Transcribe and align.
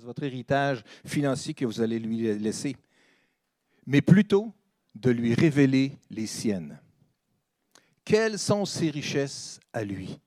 votre 0.00 0.22
héritage 0.22 0.82
financier 1.04 1.52
que 1.52 1.66
vous 1.66 1.80
allez 1.80 1.98
lui 1.98 2.22
laisser, 2.38 2.76
mais 3.86 4.00
plutôt 4.00 4.52
de 4.94 5.10
lui 5.10 5.34
révéler 5.34 5.92
les 6.10 6.26
siennes. 6.26 6.80
Quelles 8.04 8.38
sont 8.38 8.64
ses 8.64 8.90
richesses 8.90 9.60
à 9.72 9.84
lui? 9.84 10.18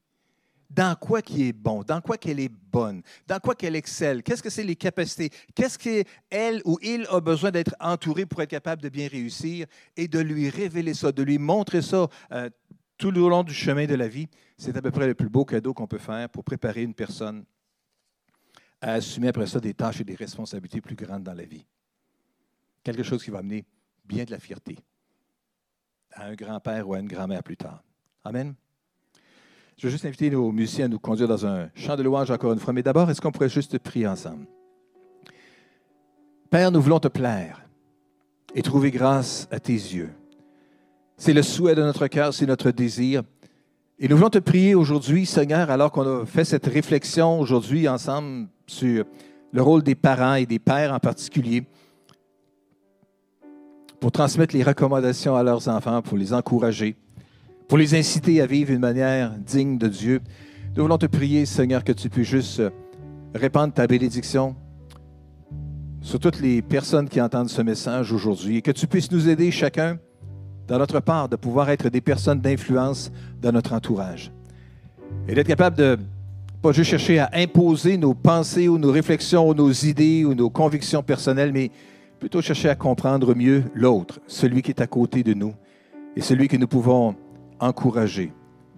Dans 0.69 0.95
quoi 0.95 1.21
qui 1.21 1.47
est 1.47 1.53
bon? 1.53 1.83
Dans 1.83 2.01
quoi 2.01 2.17
qu'elle 2.17 2.39
est 2.39 2.51
bonne? 2.71 3.01
Dans 3.27 3.39
quoi 3.39 3.55
qu'elle 3.55 3.75
excelle? 3.75 4.23
Qu'est-ce 4.23 4.43
que 4.43 4.49
c'est 4.49 4.63
les 4.63 4.75
capacités? 4.75 5.29
Qu'est-ce 5.53 5.79
qu'elle 5.79 6.61
ou 6.65 6.77
il 6.81 7.07
a 7.09 7.19
besoin 7.19 7.51
d'être 7.51 7.75
entouré 7.79 8.25
pour 8.25 8.41
être 8.41 8.49
capable 8.49 8.81
de 8.81 8.89
bien 8.89 9.07
réussir 9.07 9.67
et 9.95 10.07
de 10.07 10.19
lui 10.19 10.49
révéler 10.49 10.93
ça, 10.93 11.11
de 11.11 11.23
lui 11.23 11.37
montrer 11.37 11.81
ça 11.81 12.07
euh, 12.31 12.49
tout 12.97 13.11
le 13.11 13.21
long 13.21 13.43
du 13.43 13.53
chemin 13.53 13.85
de 13.85 13.95
la 13.95 14.07
vie? 14.07 14.27
C'est 14.57 14.75
à 14.75 14.81
peu 14.81 14.91
près 14.91 15.07
le 15.07 15.15
plus 15.15 15.29
beau 15.29 15.45
cadeau 15.45 15.73
qu'on 15.73 15.87
peut 15.87 15.97
faire 15.97 16.29
pour 16.29 16.43
préparer 16.43 16.83
une 16.83 16.93
personne 16.93 17.45
à 18.85 18.93
assumer 18.93 19.29
après 19.29 19.47
ça 19.47 19.59
des 19.59 19.73
tâches 19.73 20.01
et 20.01 20.03
des 20.03 20.13
responsabilités 20.13 20.79
plus 20.79 20.95
grandes 20.95 21.23
dans 21.23 21.33
la 21.33 21.43
vie. 21.43 21.65
Quelque 22.83 23.01
chose 23.01 23.23
qui 23.23 23.31
va 23.31 23.39
amener 23.39 23.65
bien 24.05 24.25
de 24.25 24.31
la 24.31 24.37
fierté 24.37 24.77
à 26.13 26.27
un 26.27 26.35
grand-père 26.35 26.87
ou 26.87 26.93
à 26.93 26.99
une 26.99 27.07
grand-mère 27.07 27.41
plus 27.41 27.57
tard. 27.57 27.83
Amen. 28.23 28.53
Je 29.75 29.87
vais 29.87 29.91
juste 29.91 30.05
inviter 30.05 30.29
nos 30.29 30.51
musiciens 30.51 30.85
à 30.85 30.87
nous 30.87 30.99
conduire 30.99 31.27
dans 31.27 31.47
un 31.47 31.71
chant 31.73 31.95
de 31.95 32.03
louange 32.03 32.29
encore 32.29 32.53
une 32.53 32.59
fois. 32.59 32.73
Mais 32.73 32.83
d'abord, 32.83 33.09
est-ce 33.09 33.19
qu'on 33.19 33.31
pourrait 33.31 33.49
juste 33.49 33.79
prier 33.79 34.07
ensemble? 34.07 34.45
Père, 36.51 36.71
nous 36.71 36.79
voulons 36.79 36.99
te 36.99 37.07
plaire 37.07 37.67
et 38.53 38.61
trouver 38.61 38.91
grâce 38.91 39.47
à 39.49 39.59
tes 39.59 39.73
yeux. 39.73 40.11
C'est 41.17 41.33
le 41.33 41.41
souhait 41.41 41.73
de 41.73 41.81
notre 41.81 42.05
cœur, 42.05 42.35
c'est 42.35 42.45
notre 42.45 42.69
désir. 42.69 43.23
Et 43.97 44.09
nous 44.09 44.17
voulons 44.17 44.29
te 44.29 44.39
prier 44.39 44.75
aujourd'hui, 44.75 45.25
Seigneur, 45.25 45.71
alors 45.71 45.89
qu'on 45.89 46.23
a 46.23 46.25
fait 46.25 46.43
cette 46.43 46.65
réflexion 46.65 47.39
aujourd'hui 47.39 47.87
ensemble 47.87 48.49
sur 48.67 49.05
le 49.53 49.61
rôle 49.61 49.83
des 49.83 49.95
parents 49.95 50.35
et 50.35 50.45
des 50.45 50.59
pères 50.59 50.91
en 50.91 50.99
particulier, 50.99 51.63
pour 54.01 54.11
transmettre 54.11 54.53
les 54.53 54.63
recommandations 54.63 55.37
à 55.37 55.43
leurs 55.43 55.69
enfants, 55.69 56.01
pour 56.01 56.17
les 56.17 56.33
encourager, 56.33 56.97
pour 57.69 57.77
les 57.77 57.95
inciter 57.95 58.41
à 58.41 58.45
vivre 58.45 58.71
d'une 58.71 58.81
manière 58.81 59.31
digne 59.37 59.77
de 59.77 59.87
Dieu. 59.87 60.19
Nous 60.75 60.83
voulons 60.83 60.97
te 60.97 61.05
prier, 61.05 61.45
Seigneur, 61.45 61.85
que 61.85 61.93
tu 61.93 62.09
puisses 62.09 62.27
juste 62.27 62.61
répandre 63.33 63.73
ta 63.73 63.87
bénédiction 63.87 64.57
sur 66.01 66.19
toutes 66.19 66.41
les 66.41 66.61
personnes 66.61 67.07
qui 67.07 67.21
entendent 67.21 67.49
ce 67.49 67.61
message 67.61 68.11
aujourd'hui 68.11 68.57
et 68.57 68.61
que 68.61 68.71
tu 68.71 68.87
puisses 68.87 69.09
nous 69.09 69.29
aider 69.29 69.51
chacun 69.51 69.99
dans 70.67 70.77
notre 70.77 70.99
part 70.99 71.29
de 71.29 71.35
pouvoir 71.35 71.69
être 71.69 71.89
des 71.89 72.01
personnes 72.01 72.41
d'influence 72.41 73.11
dans 73.41 73.51
notre 73.51 73.73
entourage. 73.73 74.31
Et 75.27 75.35
d'être 75.35 75.47
capable 75.47 75.77
de 75.77 75.99
pas 76.61 76.71
juste 76.71 76.89
chercher 76.89 77.19
à 77.19 77.29
imposer 77.33 77.97
nos 77.97 78.13
pensées 78.13 78.67
ou 78.67 78.77
nos 78.77 78.91
réflexions 78.91 79.47
ou 79.47 79.53
nos 79.53 79.71
idées 79.71 80.25
ou 80.25 80.33
nos 80.33 80.49
convictions 80.49 81.03
personnelles, 81.03 81.51
mais 81.53 81.69
plutôt 82.19 82.41
chercher 82.41 82.69
à 82.69 82.75
comprendre 82.75 83.35
mieux 83.35 83.63
l'autre, 83.75 84.19
celui 84.25 84.61
qui 84.61 84.71
est 84.71 84.81
à 84.81 84.87
côté 84.87 85.21
de 85.21 85.33
nous 85.33 85.53
et 86.15 86.21
celui 86.21 86.47
que 86.47 86.57
nous 86.57 86.67
pouvons 86.67 87.15
encourager, 87.59 88.31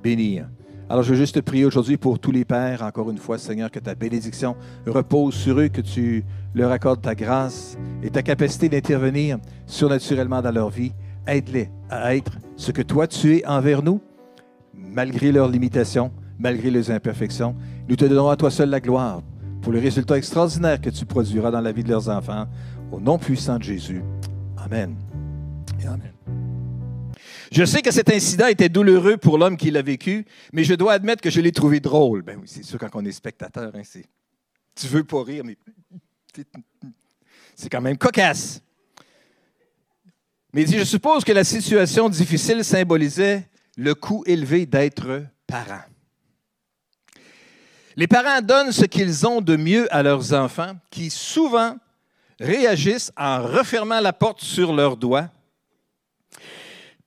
bénir. 0.04 0.48
Alors 0.90 1.04
je 1.04 1.12
veux 1.12 1.18
juste 1.18 1.36
te 1.36 1.40
prier 1.42 1.66
aujourd'hui 1.66 1.98
pour 1.98 2.18
tous 2.18 2.32
les 2.32 2.46
pères, 2.46 2.82
encore 2.82 3.12
une 3.12 3.18
fois, 3.18 3.38
Seigneur, 3.38 3.70
que 3.70 3.80
ta 3.80 3.94
bénédiction 3.94 4.56
repose 4.86 5.34
sur 5.34 5.60
eux, 5.60 5.68
que 5.68 5.82
tu 5.82 6.24
leur 6.56 6.72
accordes 6.72 7.02
ta 7.02 7.14
grâce 7.14 7.78
et 8.02 8.10
ta 8.10 8.24
capacité 8.24 8.70
d'intervenir 8.70 9.38
surnaturellement 9.66 10.42
dans 10.42 10.52
leur 10.52 10.70
vie. 10.70 10.94
Aide-les 11.28 11.70
à 11.90 12.16
être 12.16 12.38
ce 12.56 12.72
que 12.72 12.82
toi 12.82 13.08
tu 13.08 13.38
es 13.38 13.46
envers 13.46 13.84
nous, 13.84 14.02
malgré 14.74 15.32
leurs 15.32 15.50
limitations, 15.50 16.12
malgré 16.40 16.72
les 16.72 16.90
imperfections. 16.90 17.56
Nous 17.90 17.96
te 17.96 18.06
donnerons 18.06 18.30
à 18.30 18.38
toi 18.38 18.50
seul 18.50 18.70
la 18.70 18.80
gloire 18.80 19.22
pour 19.62 19.74
le 19.74 19.80
résultat 19.80 20.18
extraordinaire 20.18 20.80
que 20.80 20.90
tu 20.90 21.06
produiras 21.06 21.52
dans 21.52 21.62
la 21.62 21.72
vie 21.72 21.84
de 21.84 21.90
leurs 21.90 22.08
enfants. 22.10 22.48
Au 22.92 23.02
nom 23.02 23.18
puissant 23.18 23.58
de 23.58 23.64
Jésus. 23.64 24.02
Amen. 24.58 24.96
amen. 25.86 26.14
Je 27.52 27.66
sais 27.66 27.82
que 27.82 27.92
cet 27.92 28.10
incident 28.10 28.48
était 28.48 28.70
douloureux 28.70 29.18
pour 29.18 29.38
l'homme 29.38 29.58
qui 29.58 29.72
l'a 29.72 29.82
vécu, 29.82 30.26
mais 30.54 30.64
je 30.64 30.74
dois 30.74 30.94
admettre 30.94 31.22
que 31.22 31.30
je 31.30 31.42
l'ai 31.42 31.52
trouvé 31.52 31.80
drôle. 31.80 32.22
Ben 32.22 32.38
oui, 32.40 32.48
c'est 32.48 32.64
sûr, 32.64 32.80
quand 32.80 32.90
on 32.94 33.06
est 33.06 33.12
spectateur, 33.12 33.72
hein, 33.76 33.82
c'est, 33.84 34.06
tu 34.76 34.88
veux 34.88 35.04
pas 35.04 35.24
rire, 35.24 35.44
mais 35.46 35.58
c'est 37.56 37.70
quand 37.70 37.82
même 37.82 37.98
cocasse. 37.98 38.62
Mais 40.58 40.66
je 40.66 40.84
suppose 40.84 41.24
que 41.24 41.32
la 41.34 41.44
situation 41.44 42.10
difficile 42.10 42.64
symbolisait 42.64 43.48
le 43.76 43.94
coût 43.94 44.24
élevé 44.26 44.66
d'être 44.66 45.24
parent. 45.46 45.84
Les 47.96 48.08
parents 48.08 48.42
donnent 48.42 48.72
ce 48.72 48.86
qu'ils 48.86 49.28
ont 49.28 49.40
de 49.40 49.56
mieux 49.56 49.88
à 49.96 50.02
leurs 50.02 50.34
enfants, 50.34 50.72
qui 50.90 51.12
souvent 51.12 51.78
réagissent 52.40 53.12
en 53.16 53.44
refermant 53.44 54.00
la 54.00 54.14
porte 54.14 54.42
sur 54.42 54.74
leurs 54.74 54.98
doigts, 54.98 55.30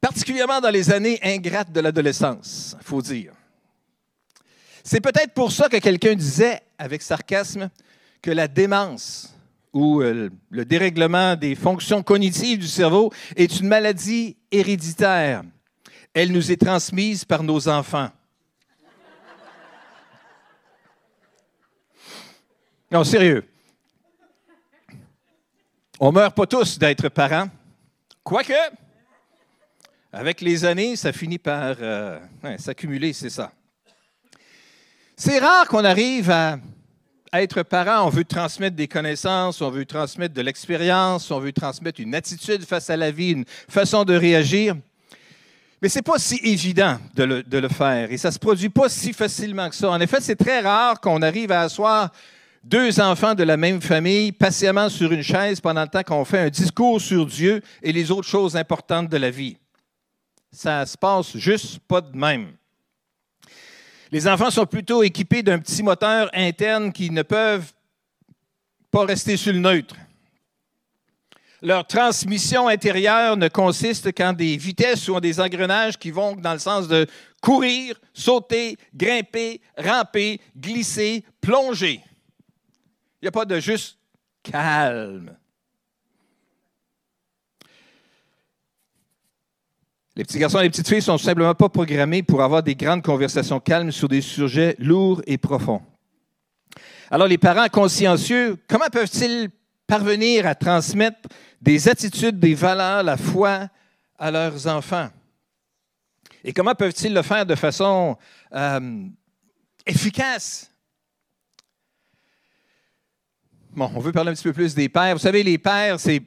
particulièrement 0.00 0.60
dans 0.60 0.70
les 0.70 0.92
années 0.92 1.18
ingrates 1.20 1.72
de 1.72 1.80
l'adolescence, 1.80 2.76
il 2.80 2.86
faut 2.86 3.02
dire. 3.02 3.32
C'est 4.84 5.00
peut-être 5.00 5.34
pour 5.34 5.50
ça 5.50 5.68
que 5.68 5.78
quelqu'un 5.78 6.14
disait 6.14 6.60
avec 6.78 7.02
sarcasme 7.02 7.68
que 8.22 8.30
la 8.30 8.46
démence 8.46 9.34
ou 9.72 10.02
euh, 10.02 10.30
le 10.50 10.64
dérèglement 10.64 11.36
des 11.36 11.54
fonctions 11.54 12.02
cognitives 12.02 12.58
du 12.58 12.66
cerveau 12.66 13.12
est 13.36 13.60
une 13.60 13.68
maladie 13.68 14.36
héréditaire. 14.50 15.42
Elle 16.12 16.32
nous 16.32 16.50
est 16.50 16.60
transmise 16.60 17.24
par 17.24 17.42
nos 17.42 17.68
enfants. 17.68 18.10
Non, 22.90 23.04
sérieux. 23.04 23.44
On 26.00 26.10
meurt 26.10 26.34
pas 26.34 26.46
tous 26.46 26.78
d'être 26.78 27.08
parents. 27.08 27.48
Quoique, 28.24 28.52
avec 30.12 30.40
les 30.40 30.64
années, 30.64 30.96
ça 30.96 31.12
finit 31.12 31.38
par 31.38 31.76
euh, 31.80 32.18
s'accumuler, 32.58 33.12
c'est 33.12 33.30
ça. 33.30 33.52
C'est 35.16 35.38
rare 35.38 35.68
qu'on 35.68 35.84
arrive 35.84 36.30
à, 36.30 36.58
être 37.32 37.62
parent. 37.62 38.06
On 38.06 38.10
veut 38.10 38.24
transmettre 38.24 38.76
des 38.76 38.88
connaissances, 38.88 39.60
on 39.60 39.70
veut 39.70 39.84
transmettre 39.84 40.34
de 40.34 40.42
l'expérience, 40.42 41.30
on 41.30 41.40
veut 41.40 41.52
transmettre 41.52 42.00
une 42.00 42.14
attitude 42.14 42.64
face 42.64 42.90
à 42.90 42.96
la 42.96 43.10
vie, 43.10 43.32
une 43.32 43.44
façon 43.68 44.04
de 44.04 44.14
réagir. 44.14 44.76
Mais 45.82 45.88
ce 45.88 45.98
n'est 45.98 46.02
pas 46.02 46.18
si 46.18 46.38
évident 46.42 46.98
de 47.14 47.58
le, 47.58 47.68
faire 47.68 48.12
et 48.12 48.18
ça 48.18 48.28
ne 48.28 48.34
se 48.34 48.38
produit 48.38 48.68
pas 48.68 48.88
si 48.88 49.12
facilement 49.12 49.68
que 49.70 49.74
ça. 49.74 49.90
En 49.90 50.00
effet, 50.00 50.18
c'est 50.20 50.36
très 50.36 50.60
rare 50.60 51.00
qu'on 51.00 51.22
arrive 51.22 51.52
à 51.52 51.62
asseoir 51.62 52.10
deux 52.62 53.00
enfants 53.00 53.34
de 53.34 53.42
la 53.42 53.56
même 53.56 53.80
famille 53.80 54.32
patiemment 54.32 54.90
sur 54.90 55.10
une 55.12 55.22
chaise 55.22 55.60
pendant 55.60 55.82
le 55.82 55.88
temps 55.88 56.02
qu'on 56.02 56.26
fait 56.26 56.40
un 56.40 56.50
discours 56.50 57.00
sur 57.00 57.24
Dieu 57.24 57.62
et 57.82 57.92
les 57.92 58.10
autres 58.10 58.28
choses 58.28 58.56
importantes 58.56 59.08
de 59.08 59.16
la 59.16 59.30
vie. 59.30 59.56
Ça 60.52 60.84
se 60.84 60.98
passe 60.98 61.34
juste 61.38 61.78
pas 61.88 62.02
de 62.02 62.14
même. 62.14 62.52
Les 64.12 64.26
enfants 64.26 64.50
sont 64.50 64.66
plutôt 64.66 65.02
équipés 65.02 65.42
d'un 65.42 65.60
petit 65.60 65.82
moteur 65.82 66.28
interne 66.32 66.92
qui 66.92 67.10
ne 67.10 67.22
peuvent 67.22 67.72
pas 68.90 69.04
rester 69.04 69.36
sur 69.36 69.52
le 69.52 69.60
neutre. 69.60 69.94
Leur 71.62 71.86
transmission 71.86 72.68
intérieure 72.68 73.36
ne 73.36 73.48
consiste 73.48 74.12
qu'en 74.12 74.32
des 74.32 74.56
vitesses 74.56 75.08
ou 75.08 75.14
en 75.14 75.20
des 75.20 75.38
engrenages 75.40 75.98
qui 75.98 76.10
vont 76.10 76.34
dans 76.34 76.54
le 76.54 76.58
sens 76.58 76.88
de 76.88 77.06
courir, 77.40 78.00
sauter, 78.12 78.78
grimper, 78.94 79.60
ramper, 79.76 80.40
glisser, 80.56 81.22
plonger. 81.40 82.00
Il 83.20 83.24
n'y 83.24 83.28
a 83.28 83.32
pas 83.32 83.44
de 83.44 83.60
juste 83.60 83.98
calme. 84.42 85.36
Les 90.16 90.24
petits 90.24 90.38
garçons 90.38 90.58
et 90.58 90.64
les 90.64 90.70
petites 90.70 90.88
filles 90.88 91.02
sont 91.02 91.18
simplement 91.18 91.54
pas 91.54 91.68
programmés 91.68 92.22
pour 92.22 92.42
avoir 92.42 92.62
des 92.62 92.74
grandes 92.74 93.02
conversations 93.02 93.60
calmes 93.60 93.92
sur 93.92 94.08
des 94.08 94.20
sujets 94.20 94.74
lourds 94.78 95.22
et 95.26 95.38
profonds. 95.38 95.82
Alors 97.10 97.28
les 97.28 97.38
parents 97.38 97.68
consciencieux, 97.68 98.56
comment 98.68 98.88
peuvent-ils 98.90 99.50
parvenir 99.86 100.46
à 100.46 100.54
transmettre 100.54 101.28
des 101.60 101.88
attitudes, 101.88 102.38
des 102.38 102.54
valeurs, 102.54 103.02
la 103.02 103.16
foi 103.16 103.68
à 104.18 104.30
leurs 104.30 104.66
enfants? 104.66 105.08
Et 106.42 106.52
comment 106.52 106.74
peuvent-ils 106.74 107.12
le 107.12 107.22
faire 107.22 107.46
de 107.46 107.54
façon 107.54 108.16
euh, 108.52 109.06
efficace? 109.86 110.70
Bon, 113.72 113.90
on 113.94 114.00
veut 114.00 114.12
parler 114.12 114.30
un 114.30 114.34
petit 114.34 114.44
peu 114.44 114.52
plus 114.52 114.74
des 114.74 114.88
pères. 114.88 115.14
Vous 115.14 115.20
savez, 115.20 115.42
les 115.42 115.58
pères, 115.58 116.00
c'est. 116.00 116.22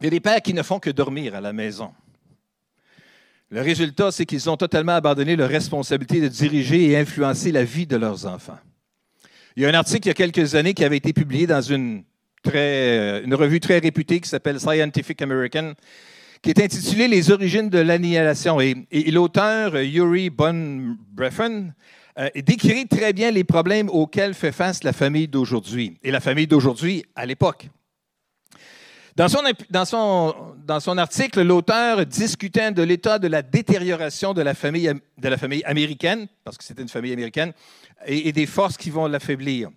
Il 0.00 0.04
y 0.04 0.06
a 0.06 0.10
des 0.10 0.20
pères 0.20 0.42
qui 0.42 0.54
ne 0.54 0.62
font 0.62 0.78
que 0.78 0.90
dormir 0.90 1.34
à 1.34 1.40
la 1.40 1.52
maison. 1.52 1.92
Le 3.50 3.62
résultat, 3.62 4.10
c'est 4.10 4.26
qu'ils 4.26 4.50
ont 4.50 4.58
totalement 4.58 4.92
abandonné 4.92 5.34
leur 5.34 5.48
responsabilité 5.48 6.20
de 6.20 6.28
diriger 6.28 6.90
et 6.90 6.98
influencer 6.98 7.50
la 7.50 7.64
vie 7.64 7.86
de 7.86 7.96
leurs 7.96 8.26
enfants. 8.26 8.58
Il 9.56 9.62
y 9.62 9.66
a 9.66 9.70
un 9.70 9.74
article 9.74 10.06
il 10.06 10.08
y 10.08 10.10
a 10.10 10.14
quelques 10.14 10.54
années 10.54 10.74
qui 10.74 10.84
avait 10.84 10.98
été 10.98 11.14
publié 11.14 11.46
dans 11.46 11.62
une, 11.62 12.04
très, 12.42 13.22
une 13.24 13.34
revue 13.34 13.58
très 13.58 13.78
réputée 13.78 14.20
qui 14.20 14.28
s'appelle 14.28 14.60
Scientific 14.60 15.22
American, 15.22 15.72
qui 16.42 16.50
est 16.50 16.60
intitulé 16.60 17.08
Les 17.08 17.30
origines 17.30 17.70
de 17.70 17.78
l'annihilation. 17.78 18.60
Et, 18.60 18.86
l'auteur, 19.10 19.80
Yuri 19.80 20.28
Von 20.28 20.96
Breffen, 21.12 21.74
euh, 22.18 22.28
décrit 22.36 22.86
très 22.86 23.14
bien 23.14 23.30
les 23.30 23.44
problèmes 23.44 23.88
auxquels 23.88 24.34
fait 24.34 24.52
face 24.52 24.84
la 24.84 24.92
famille 24.92 25.26
d'aujourd'hui 25.26 25.98
et 26.02 26.10
la 26.10 26.20
famille 26.20 26.46
d'aujourd'hui 26.46 27.04
à 27.16 27.24
l'époque. 27.24 27.70
Dans 29.18 29.26
son, 29.26 30.96
article, 30.96 31.42
l'auteur 31.42 32.06
discutait 32.06 32.70
de 32.70 32.84
l'état 32.84 33.18
de 33.18 33.26
la 33.26 33.42
détérioration 33.42 34.32
de 34.32 34.42
la 34.42 34.54
famille, 34.54 34.92
américaine, 35.64 36.28
parce 36.44 36.56
que 36.56 36.62
c'était 36.62 36.82
une 36.82 36.88
famille 36.88 37.12
américaine, 37.12 37.52
et 38.06 38.30
des 38.30 38.46
forces 38.46 38.76
qui 38.76 38.90
vont 38.90 39.08
l'affaiblir. 39.08 39.70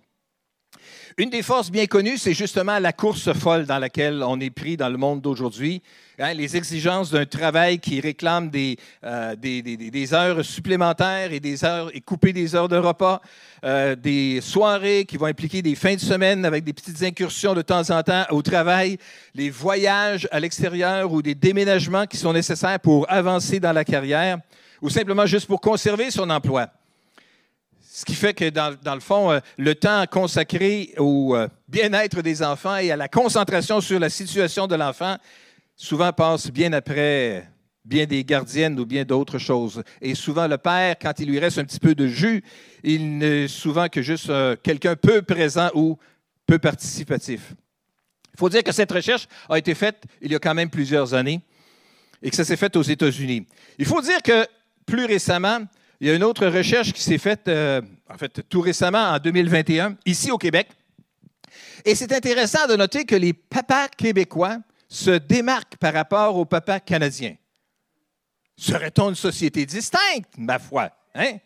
Une 1.18 1.30
des 1.30 1.42
forces 1.42 1.70
bien 1.70 1.86
connues, 1.86 2.18
c'est 2.18 2.34
justement 2.34 2.78
la 2.78 2.92
course 2.92 3.32
folle 3.32 3.66
dans 3.66 3.78
laquelle 3.78 4.22
on 4.22 4.40
est 4.40 4.50
pris 4.50 4.76
dans 4.76 4.88
le 4.88 4.96
monde 4.96 5.20
d'aujourd'hui. 5.20 5.82
Hein, 6.18 6.34
les 6.34 6.56
exigences 6.56 7.10
d'un 7.10 7.24
travail 7.24 7.78
qui 7.78 8.00
réclame 8.00 8.50
euh, 8.54 9.36
des, 9.36 10.14
heures 10.14 10.44
supplémentaires 10.44 11.32
et 11.32 11.40
des 11.40 11.64
heures 11.64 11.90
et 11.94 12.00
couper 12.00 12.32
des 12.32 12.54
heures 12.54 12.68
de 12.68 12.76
repas, 12.76 13.20
euh, 13.64 13.96
des 13.96 14.40
soirées 14.40 15.04
qui 15.04 15.16
vont 15.16 15.26
impliquer 15.26 15.62
des 15.62 15.74
fins 15.74 15.94
de 15.94 16.00
semaine 16.00 16.44
avec 16.44 16.64
des 16.64 16.72
petites 16.72 17.02
incursions 17.02 17.54
de 17.54 17.62
temps 17.62 17.90
en 17.90 18.02
temps 18.02 18.24
au 18.30 18.42
travail, 18.42 18.98
les 19.34 19.50
voyages 19.50 20.28
à 20.30 20.38
l'extérieur 20.38 21.10
ou 21.12 21.22
des 21.22 21.34
déménagements 21.34 22.06
qui 22.06 22.18
sont 22.18 22.32
nécessaires 22.32 22.78
pour 22.78 23.10
avancer 23.10 23.58
dans 23.58 23.72
la 23.72 23.84
carrière 23.84 24.38
ou 24.80 24.90
simplement 24.90 25.26
juste 25.26 25.46
pour 25.46 25.60
conserver 25.60 26.10
son 26.10 26.28
emploi. 26.30 26.68
Ce 27.94 28.06
qui 28.06 28.14
fait 28.14 28.32
que, 28.32 28.48
dans, 28.48 28.94
le 28.94 29.00
fond, 29.00 29.30
euh, 29.30 29.40
le 29.58 29.74
temps 29.74 30.06
consacré 30.10 30.94
au 30.96 31.36
euh, 31.36 31.46
bien-être 31.68 32.22
des 32.22 32.42
enfants 32.42 32.78
et 32.78 32.90
à 32.90 32.96
la 32.96 33.06
concentration 33.06 33.82
sur 33.82 34.00
la 34.00 34.08
situation 34.08 34.66
de 34.66 34.74
l'enfant 34.76 35.18
souvent 35.76 36.10
passe 36.10 36.50
bien 36.50 36.72
après 36.72 37.46
bien 37.84 38.06
des 38.06 38.24
gardiennes 38.24 38.80
ou 38.80 38.86
bien 38.86 39.04
d'autres 39.04 39.36
choses. 39.36 39.82
Et 40.00 40.14
souvent, 40.14 40.48
le 40.48 40.56
père, 40.56 40.96
quand 40.98 41.12
il 41.18 41.28
lui 41.28 41.38
reste 41.38 41.58
un 41.58 41.64
petit 41.64 41.78
peu 41.78 41.94
de 41.94 42.06
jus, 42.06 42.42
il 42.82 43.18
n'est 43.18 43.46
souvent 43.46 43.90
que 43.90 44.00
juste 44.00 44.30
euh, 44.30 44.56
quelqu'un 44.62 44.96
peu 44.96 45.20
présent 45.20 45.68
ou 45.74 45.98
peu 46.46 46.58
participatif. 46.58 47.52
Il 48.32 48.38
faut 48.38 48.48
dire 48.48 48.62
que 48.62 48.72
cette 48.72 48.90
recherche 48.90 49.28
a 49.50 49.58
été 49.58 49.74
faite 49.74 50.02
il 50.22 50.32
y 50.32 50.34
a 50.34 50.38
quand 50.38 50.54
même 50.54 50.70
plusieurs 50.70 51.12
années 51.12 51.42
et 52.22 52.30
que 52.30 52.36
ça 52.36 52.44
s'est 52.46 52.56
fait 52.56 52.74
aux 52.74 52.82
États-Unis. 52.82 53.46
Il 53.76 53.84
faut 53.84 54.00
dire 54.00 54.22
que 54.22 54.46
plus 54.86 55.04
récemment, 55.04 55.58
il 56.02 56.08
y 56.08 56.10
a 56.10 56.14
une 56.16 56.24
autre 56.24 56.48
recherche 56.48 56.92
qui 56.92 57.00
s'est 57.00 57.16
faite, 57.16 57.46
euh, 57.46 57.80
en 58.10 58.18
fait, 58.18 58.42
tout 58.48 58.60
récemment, 58.60 59.12
en 59.12 59.20
2021, 59.20 59.96
ici 60.04 60.32
au 60.32 60.36
Québec. 60.36 60.66
Et 61.84 61.94
c'est 61.94 62.12
intéressant 62.12 62.66
de 62.66 62.74
noter 62.74 63.04
que 63.04 63.14
les 63.14 63.32
papas 63.32 63.86
québécois 63.86 64.58
se 64.88 65.12
démarquent 65.12 65.76
par 65.76 65.94
rapport 65.94 66.36
aux 66.36 66.44
papas 66.44 66.80
canadiens. 66.80 67.36
Serait-on 68.56 69.10
une 69.10 69.14
société 69.14 69.64
distincte, 69.64 70.28
ma 70.36 70.58
foi? 70.58 70.90
Hein? 71.14 71.36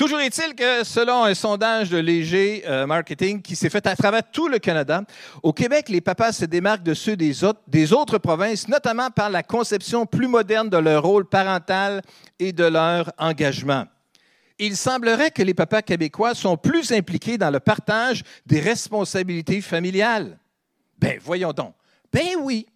Toujours 0.00 0.20
est-il 0.20 0.54
que 0.54 0.82
selon 0.82 1.24
un 1.24 1.34
sondage 1.34 1.90
de 1.90 1.98
Léger 1.98 2.62
euh, 2.66 2.86
Marketing 2.86 3.42
qui 3.42 3.54
s'est 3.54 3.68
fait 3.68 3.86
à 3.86 3.94
travers 3.94 4.22
tout 4.30 4.48
le 4.48 4.58
Canada, 4.58 5.02
au 5.42 5.52
Québec, 5.52 5.90
les 5.90 6.00
papas 6.00 6.32
se 6.32 6.46
démarquent 6.46 6.82
de 6.82 6.94
ceux 6.94 7.16
des 7.16 7.44
autres, 7.44 7.60
des 7.66 7.92
autres 7.92 8.16
provinces, 8.16 8.66
notamment 8.66 9.10
par 9.10 9.28
la 9.28 9.42
conception 9.42 10.06
plus 10.06 10.26
moderne 10.26 10.70
de 10.70 10.78
leur 10.78 11.02
rôle 11.02 11.26
parental 11.26 12.00
et 12.38 12.52
de 12.54 12.64
leur 12.64 13.12
engagement. 13.18 13.84
Il 14.58 14.74
semblerait 14.74 15.32
que 15.32 15.42
les 15.42 15.52
papas 15.52 15.82
québécois 15.82 16.34
sont 16.34 16.56
plus 16.56 16.92
impliqués 16.92 17.36
dans 17.36 17.50
le 17.50 17.60
partage 17.60 18.22
des 18.46 18.60
responsabilités 18.60 19.60
familiales. 19.60 20.38
Ben 20.96 21.20
voyons 21.22 21.52
donc. 21.52 21.74
Ben 22.10 22.36
oui. 22.40 22.66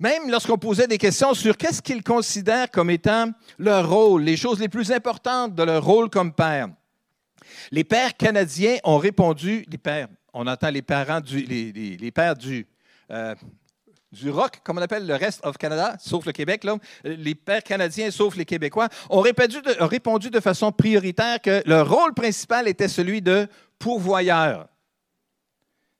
Même 0.00 0.30
lorsqu'on 0.30 0.58
posait 0.58 0.86
des 0.86 0.98
questions 0.98 1.34
sur 1.34 1.56
qu'est-ce 1.56 1.82
qu'ils 1.82 2.02
considèrent 2.02 2.70
comme 2.70 2.90
étant 2.90 3.30
leur 3.58 3.88
rôle, 3.88 4.22
les 4.22 4.36
choses 4.36 4.60
les 4.60 4.68
plus 4.68 4.92
importantes 4.92 5.54
de 5.54 5.62
leur 5.62 5.84
rôle 5.84 6.10
comme 6.10 6.32
père, 6.32 6.68
les 7.70 7.84
pères 7.84 8.16
canadiens 8.16 8.76
ont 8.84 8.98
répondu, 8.98 9.64
les 9.70 9.78
pères, 9.78 10.08
on 10.32 10.46
entend 10.46 10.70
les 10.70 10.82
parents 10.82 11.20
du, 11.20 11.40
les, 11.40 12.10
pères 12.10 12.36
du, 12.36 12.66
euh, 13.10 13.34
du 14.12 14.30
rock, 14.30 14.60
comme 14.64 14.78
on 14.78 14.82
appelle 14.82 15.06
le 15.06 15.14
reste 15.14 15.44
of 15.44 15.58
Canada, 15.58 15.96
sauf 16.00 16.24
le 16.26 16.32
Québec, 16.32 16.64
là, 16.64 16.76
les 17.04 17.34
pères 17.34 17.62
canadiens, 17.62 18.10
sauf 18.10 18.36
les 18.36 18.44
Québécois, 18.44 18.88
ont 19.10 19.20
répondu 19.20 19.60
de, 19.60 19.82
ont 19.82 19.86
répondu 19.86 20.30
de 20.30 20.40
façon 20.40 20.72
prioritaire 20.72 21.40
que 21.40 21.62
leur 21.66 21.88
rôle 21.88 22.14
principal 22.14 22.68
était 22.68 22.88
celui 22.88 23.22
de 23.22 23.46
pourvoyeur. 23.78 24.68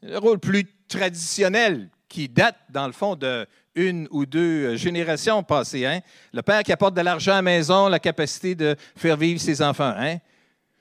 Le 0.02 0.19
rôle 0.19 0.38
plus 0.38 0.64
traditionnel 0.88 1.90
qui 2.08 2.29
date, 2.29 2.56
dans 2.70 2.87
le 2.87 2.93
fond, 2.93 3.17
de 3.17 3.46
une 3.79 4.09
ou 4.11 4.27
deux 4.27 4.77
générations 4.77 5.43
passées. 5.43 5.87
Hein? 5.87 6.01
Le 6.33 6.43
père 6.43 6.63
qui 6.63 6.73
apporte 6.73 6.95
de 6.95 7.01
l'argent 7.01 7.33
à 7.33 7.37
la 7.37 7.43
maison, 7.43 7.89
la 7.89 8.01
capacité 8.01 8.55
de 8.55 8.75
faire 8.97 9.17
vivre 9.17 9.41
ses 9.41 9.63
enfants. 9.63 9.95
Hein? 9.97 10.19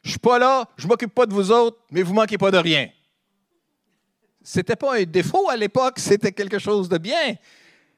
Je 0.02 0.10
ne 0.10 0.12
suis 0.12 0.20
pas 0.20 0.40
là, 0.40 0.68
je 0.78 0.86
ne 0.86 0.90
m'occupe 0.90 1.14
pas 1.14 1.26
de 1.26 1.34
vous 1.34 1.52
autres, 1.52 1.78
mais 1.92 2.02
vous 2.02 2.12
ne 2.12 2.20
manquez 2.20 2.38
pas 2.38 2.50
de 2.50 2.58
rien. 2.58 2.90
Ce 4.44 4.60
n'était 4.60 4.76
pas 4.76 4.98
un 4.98 5.04
défaut 5.04 5.48
à 5.50 5.56
l'époque, 5.56 6.00
c'était 6.00 6.32
quelque 6.32 6.58
chose 6.58 6.90
de 6.90 6.98
bien. 6.98 7.36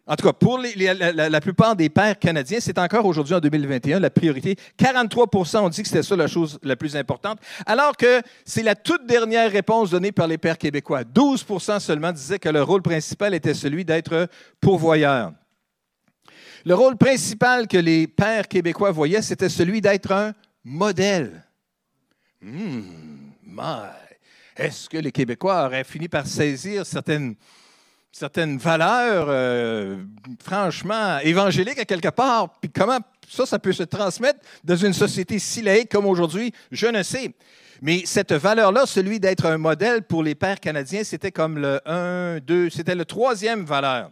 En 0.10 0.16
tout 0.16 0.26
cas, 0.26 0.34
pour 0.34 0.58
la, 0.58 1.40
plupart 1.40 1.76
des 1.76 1.88
pères 1.88 2.18
canadiens, 2.18 2.58
c'est 2.60 2.80
encore 2.80 3.06
aujourd'hui, 3.06 3.36
en 3.36 3.40
2021, 3.40 4.00
la 4.00 4.10
priorité. 4.10 4.56
43% 4.80 5.58
ont 5.60 5.70
dit 5.70 5.84
que 5.84 5.88
c'était 5.88 6.02
ça 6.02 6.16
la 6.16 6.26
chose 6.26 6.58
la 6.64 6.76
plus 6.76 6.96
importante, 6.96 7.38
alors 7.68 7.96
que 7.96 8.20
c'est 8.44 8.64
la 8.64 8.74
toute 8.74 9.06
dernière 9.06 9.52
réponse 9.52 9.92
donnée 9.92 10.12
par 10.12 10.26
les 10.26 10.40
pères 10.40 10.58
québécois. 10.58 11.04
12 11.04 11.46
seulement 11.80 12.12
disaient 12.12 12.40
que 12.40 12.50
le 12.50 12.64
rôle 12.64 12.82
principal 12.82 13.36
était 13.36 13.54
celui 13.54 13.86
d'être 13.86 14.28
pourvoyeur. 14.60 15.32
Le 16.66 16.74
rôle 16.74 16.98
principal 16.98 17.68
que 17.68 17.78
les 17.78 18.08
pères 18.08 18.48
québécois 18.48 18.90
voyaient, 18.90 19.22
c'était 19.22 19.48
celui 19.48 19.80
d'être 19.80 20.12
un 20.12 20.34
modèle. 20.64 21.44
Hmm, 22.42 22.82
est-ce 24.58 24.90
que 24.90 24.98
les 24.98 25.12
Québécois 25.12 25.66
auraient 25.66 25.84
fini 25.84 26.10
par 26.10 26.26
saisir 26.26 26.84
certaines 26.84 27.36
certaines 28.12 28.58
valeurs, 28.58 29.28
euh, 29.30 29.98
franchement, 30.44 31.20
évangéliques 31.20 31.80
à 31.80 31.86
quelque 31.86 32.10
part. 32.10 32.60
Puis 32.60 32.72
comment 32.72 33.00
ça, 33.28 33.46
ça 33.46 33.60
peut 33.60 33.74
se 33.74 33.84
transmettre 33.84 34.40
dans 34.64 34.76
une 34.76 34.94
société 34.94 35.40
si 35.40 35.62
laïque 35.62 35.90
comme 35.90 36.06
aujourd'hui, 36.06 36.52
je 36.72 36.88
ne 36.88 37.04
sais. 37.04 37.34
Mais 37.82 38.02
cette 38.06 38.34
valeur-là, 38.34 38.86
celui 38.86 39.20
d'être 39.20 39.46
un 39.46 39.58
modèle 39.58 40.04
pour 40.04 40.24
les 40.24 40.36
pères 40.36 40.60
canadiens, 40.60 41.04
c'était 41.04 41.32
comme 41.32 41.58
le 41.58 41.80
1, 41.86 42.40
2, 42.40 42.70
c'était 42.70 42.96
le 42.96 43.06
troisième 43.06 43.64
valeur. 43.64 44.10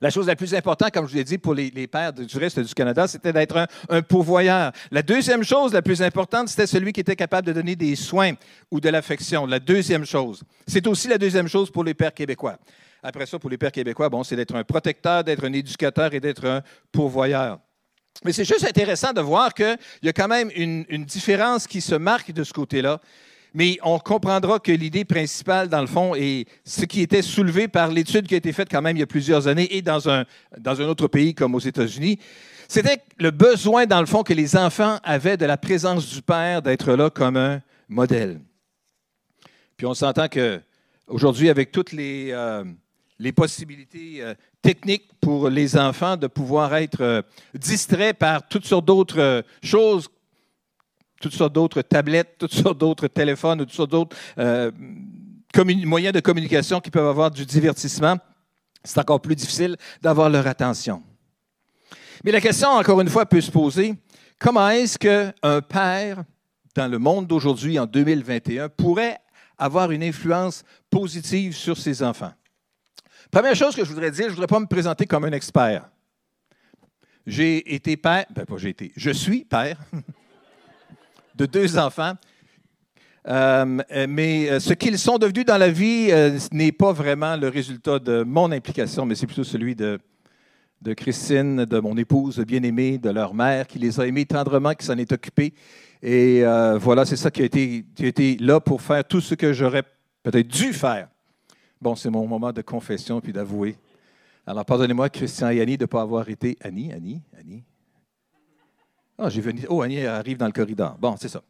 La 0.00 0.10
chose 0.10 0.26
la 0.26 0.36
plus 0.36 0.54
importante, 0.54 0.92
comme 0.92 1.06
je 1.06 1.12
vous 1.12 1.18
l'ai 1.18 1.24
dit, 1.24 1.38
pour 1.38 1.54
les, 1.54 1.86
pères 1.86 2.12
du 2.12 2.38
reste 2.38 2.58
du 2.60 2.74
Canada, 2.74 3.06
c'était 3.06 3.32
d'être 3.32 3.56
un, 3.56 3.66
un, 3.88 4.02
pourvoyeur. 4.02 4.72
La 4.90 5.02
deuxième 5.02 5.42
chose 5.42 5.72
la 5.72 5.82
plus 5.82 6.02
importante, 6.02 6.48
c'était 6.48 6.66
celui 6.66 6.92
qui 6.92 7.00
était 7.00 7.16
capable 7.16 7.46
de 7.46 7.52
donner 7.52 7.76
des 7.76 7.96
soins 7.96 8.32
ou 8.70 8.80
de 8.80 8.88
l'affection. 8.88 9.46
La 9.46 9.58
deuxième 9.58 10.04
chose. 10.04 10.42
C'est 10.66 10.86
aussi 10.86 11.08
la 11.08 11.18
deuxième 11.18 11.48
chose 11.48 11.70
pour 11.70 11.84
les 11.84 11.94
pères 11.94 12.14
québécois. 12.14 12.58
Après 13.02 13.26
ça, 13.26 13.38
pour 13.38 13.50
les 13.50 13.58
pères 13.58 13.72
québécois, 13.72 14.08
bon, 14.08 14.22
c'est 14.22 14.36
d'être 14.36 14.54
un 14.54 14.62
protecteur, 14.62 15.24
d'être 15.24 15.44
un 15.44 15.52
éducateur 15.52 16.14
et 16.14 16.20
d'être 16.20 16.46
un 16.46 16.62
pourvoyeur. 16.92 17.58
Mais 18.24 18.32
c'est 18.32 18.44
juste 18.44 18.64
intéressant 18.64 19.12
de 19.12 19.20
voir 19.20 19.52
qu'il 19.54 19.76
y 20.02 20.08
a 20.08 20.12
quand 20.12 20.28
même 20.28 20.50
une, 20.54 21.04
différence 21.04 21.66
qui 21.66 21.80
se 21.80 21.96
marque 21.96 22.30
de 22.30 22.44
ce 22.44 22.52
côté-là. 22.52 23.00
Mais 23.54 23.76
on 23.82 23.98
comprendra 23.98 24.60
que 24.60 24.72
l'idée 24.72 25.04
principale, 25.04 25.68
dans 25.68 25.80
le 25.80 25.86
fond, 25.86 26.14
et 26.14 26.46
ce 26.64 26.84
qui 26.84 27.02
était 27.02 27.22
soulevé 27.22 27.68
par 27.68 27.88
l'étude 27.90 28.26
qui 28.26 28.34
a 28.34 28.38
été 28.38 28.52
faite 28.52 28.68
quand 28.70 28.80
même 28.80 28.96
il 28.96 29.00
y 29.00 29.02
a 29.02 29.06
plusieurs 29.06 29.48
années 29.48 29.74
et 29.76 29.82
dans 29.82 30.08
un, 30.08 30.24
dans 30.58 30.80
un 30.80 30.84
autre 30.86 31.08
pays 31.08 31.34
comme 31.34 31.54
aux 31.54 31.60
États-Unis, 31.60 32.18
c'était 32.68 33.02
le 33.18 33.30
besoin, 33.30 33.84
dans 33.84 34.00
le 34.00 34.06
fond, 34.06 34.22
que 34.22 34.32
les 34.32 34.56
enfants 34.56 34.98
avaient 35.02 35.36
de 35.36 35.44
la 35.44 35.58
présence 35.58 36.08
du 36.08 36.22
Père, 36.22 36.62
d'être 36.62 36.92
là 36.92 37.10
comme 37.10 37.36
un 37.36 37.60
modèle. 37.88 38.40
Puis 39.76 39.86
on 39.86 39.94
s'entend 39.94 40.28
que 40.28 40.60
aujourd'hui, 41.06 41.50
avec 41.50 41.72
toutes 41.72 41.92
les, 41.92 42.30
euh, 42.30 42.64
les 43.22 43.30
possibilités 43.30 44.16
euh, 44.20 44.34
techniques 44.60 45.08
pour 45.20 45.48
les 45.48 45.78
enfants 45.78 46.16
de 46.16 46.26
pouvoir 46.26 46.74
être 46.74 47.00
euh, 47.00 47.22
distraits 47.54 48.18
par 48.18 48.48
toutes 48.48 48.66
sortes 48.66 48.84
d'autres 48.84 49.20
euh, 49.20 49.42
choses, 49.62 50.08
toutes 51.20 51.32
sortes 51.32 51.52
d'autres 51.52 51.82
tablettes, 51.82 52.34
toutes 52.36 52.52
sortes 52.52 52.78
d'autres 52.78 53.06
téléphones, 53.06 53.60
toutes 53.60 53.70
sortes 53.70 53.92
d'autres 53.92 54.16
moyens 55.84 56.12
de 56.12 56.18
communication 56.18 56.80
qui 56.80 56.90
peuvent 56.90 57.06
avoir 57.06 57.30
du 57.30 57.46
divertissement, 57.46 58.16
c'est 58.82 58.98
encore 58.98 59.20
plus 59.20 59.36
difficile 59.36 59.76
d'avoir 60.00 60.28
leur 60.28 60.48
attention. 60.48 61.00
Mais 62.24 62.32
la 62.32 62.40
question, 62.40 62.70
encore 62.70 63.00
une 63.00 63.08
fois, 63.08 63.24
peut 63.24 63.40
se 63.40 63.52
poser, 63.52 63.94
comment 64.40 64.68
est-ce 64.70 64.98
qu'un 64.98 65.60
père, 65.60 66.24
dans 66.74 66.90
le 66.90 66.98
monde 66.98 67.28
d'aujourd'hui, 67.28 67.78
en 67.78 67.86
2021, 67.86 68.68
pourrait 68.70 69.18
avoir 69.56 69.92
une 69.92 70.02
influence 70.02 70.64
positive 70.90 71.54
sur 71.54 71.78
ses 71.78 72.02
enfants? 72.02 72.32
Première 73.32 73.56
chose 73.56 73.74
que 73.74 73.82
je 73.82 73.88
voudrais 73.88 74.10
dire, 74.10 74.24
je 74.24 74.28
ne 74.28 74.34
voudrais 74.34 74.46
pas 74.46 74.60
me 74.60 74.66
présenter 74.66 75.06
comme 75.06 75.24
un 75.24 75.32
expert. 75.32 75.88
J'ai 77.26 77.74
été 77.74 77.96
père, 77.96 78.26
ben 78.28 78.44
pas 78.44 78.58
j'ai 78.58 78.68
été, 78.68 78.92
je 78.94 79.10
suis 79.10 79.46
père 79.46 79.78
de 81.34 81.46
deux 81.46 81.78
enfants. 81.78 82.12
Euh, 83.26 83.78
mais 84.06 84.50
euh, 84.50 84.60
ce 84.60 84.74
qu'ils 84.74 84.98
sont 84.98 85.16
devenus 85.16 85.46
dans 85.46 85.56
la 85.56 85.70
vie 85.70 86.08
euh, 86.10 86.38
n'est 86.52 86.72
pas 86.72 86.92
vraiment 86.92 87.34
le 87.36 87.48
résultat 87.48 87.98
de 87.98 88.22
mon 88.22 88.52
implication, 88.52 89.06
mais 89.06 89.14
c'est 89.14 89.26
plutôt 89.26 89.44
celui 89.44 89.74
de, 89.74 89.98
Christine, 90.94 91.64
de 91.64 91.80
mon 91.80 91.96
épouse 91.96 92.38
bien-aimée, 92.40 92.98
de 92.98 93.08
leur 93.08 93.32
mère, 93.32 93.66
qui 93.66 93.78
les 93.78 93.98
a 93.98 94.06
aimés 94.06 94.26
tendrement, 94.26 94.74
qui 94.74 94.84
s'en 94.84 94.98
est 94.98 95.10
occupée. 95.10 95.54
Et 96.02 96.44
euh, 96.44 96.76
voilà, 96.76 97.06
c'est 97.06 97.16
ça 97.16 97.30
qui 97.30 97.40
a, 97.40 97.46
été, 97.46 97.86
qui 97.94 98.04
a 98.04 98.08
été 98.08 98.36
là 98.40 98.60
pour 98.60 98.82
faire 98.82 99.02
tout 99.02 99.22
ce 99.22 99.34
que 99.34 99.54
j'aurais 99.54 99.84
peut-être 100.22 100.48
dû 100.48 100.74
faire. 100.74 101.08
Bon, 101.82 101.96
c'est 101.96 102.10
mon 102.10 102.28
moment 102.28 102.52
de 102.52 102.62
confession 102.62 103.20
puis 103.20 103.32
d'avouer. 103.32 103.76
Alors, 104.46 104.64
pardonnez-moi, 104.64 105.08
Christian 105.08 105.50
et 105.50 105.60
Annie, 105.60 105.76
de 105.76 105.82
ne 105.82 105.86
pas 105.86 106.02
avoir 106.02 106.28
été. 106.28 106.56
Annie, 106.60 106.92
Annie, 106.92 107.20
Annie. 107.36 107.64
Ah, 109.18 109.28
j'ai 109.28 109.40
venu. 109.40 109.66
Oh, 109.68 109.82
Annie 109.82 110.06
arrive 110.06 110.36
dans 110.36 110.46
le 110.46 110.52
corridor. 110.52 110.96
Bon, 110.96 111.16
c'est 111.18 111.26
ça. 111.26 111.42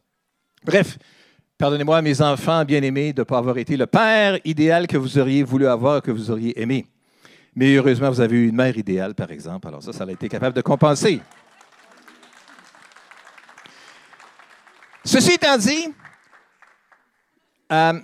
Bref, 0.64 0.96
pardonnez-moi, 1.58 2.00
mes 2.00 2.22
enfants 2.22 2.64
bien-aimés, 2.64 3.12
de 3.12 3.20
ne 3.20 3.24
pas 3.24 3.36
avoir 3.36 3.58
été 3.58 3.76
le 3.76 3.84
père 3.86 4.38
idéal 4.42 4.86
que 4.86 4.96
vous 4.96 5.18
auriez 5.18 5.42
voulu 5.42 5.66
avoir, 5.66 6.00
que 6.00 6.10
vous 6.10 6.30
auriez 6.30 6.58
aimé. 6.58 6.86
Mais 7.54 7.74
heureusement, 7.74 8.08
vous 8.08 8.22
avez 8.22 8.38
eu 8.38 8.48
une 8.48 8.56
mère 8.56 8.78
idéale, 8.78 9.14
par 9.14 9.30
exemple. 9.30 9.68
Alors 9.68 9.82
ça, 9.82 9.92
ça 9.92 10.04
a 10.04 10.10
été 10.10 10.30
capable 10.30 10.56
de 10.56 10.62
compenser. 10.62 11.20
Ceci 15.04 15.32
étant 15.32 15.58
dit, 15.58 15.92
euh, 17.70 18.00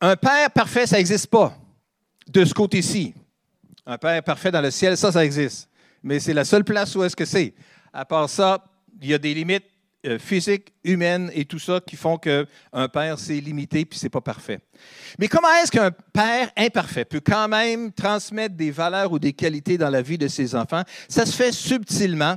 un 0.00 0.16
père 0.16 0.50
parfait, 0.50 0.86
ça 0.86 0.96
n'existe 0.96 1.28
pas 1.28 1.56
de 2.28 2.44
ce 2.44 2.52
côté-ci. 2.52 3.14
Un 3.86 3.98
père 3.98 4.22
parfait 4.22 4.50
dans 4.50 4.60
le 4.60 4.70
ciel, 4.70 4.96
ça, 4.96 5.12
ça 5.12 5.24
existe. 5.24 5.68
Mais 6.02 6.20
c'est 6.20 6.34
la 6.34 6.44
seule 6.44 6.64
place 6.64 6.94
où 6.94 7.04
est-ce 7.04 7.16
que 7.16 7.24
c'est. 7.24 7.54
À 7.92 8.04
part 8.04 8.28
ça, 8.28 8.62
il 9.00 9.08
y 9.08 9.14
a 9.14 9.18
des 9.18 9.32
limites 9.32 9.64
euh, 10.06 10.18
physiques, 10.18 10.72
humaines 10.84 11.30
et 11.34 11.44
tout 11.44 11.58
ça 11.58 11.80
qui 11.80 11.96
font 11.96 12.18
qu'un 12.18 12.88
père, 12.92 13.18
c'est 13.18 13.40
limité 13.40 13.84
puis 13.84 13.98
c'est 13.98 14.10
pas 14.10 14.20
parfait. 14.20 14.60
Mais 15.18 15.28
comment 15.28 15.52
est-ce 15.62 15.72
qu'un 15.72 15.90
père 15.90 16.50
imparfait 16.56 17.04
peut 17.04 17.22
quand 17.24 17.48
même 17.48 17.92
transmettre 17.92 18.54
des 18.54 18.70
valeurs 18.70 19.10
ou 19.12 19.18
des 19.18 19.32
qualités 19.32 19.78
dans 19.78 19.90
la 19.90 20.02
vie 20.02 20.18
de 20.18 20.28
ses 20.28 20.54
enfants? 20.54 20.82
Ça 21.08 21.26
se 21.26 21.34
fait 21.34 21.52
subtilement 21.52 22.36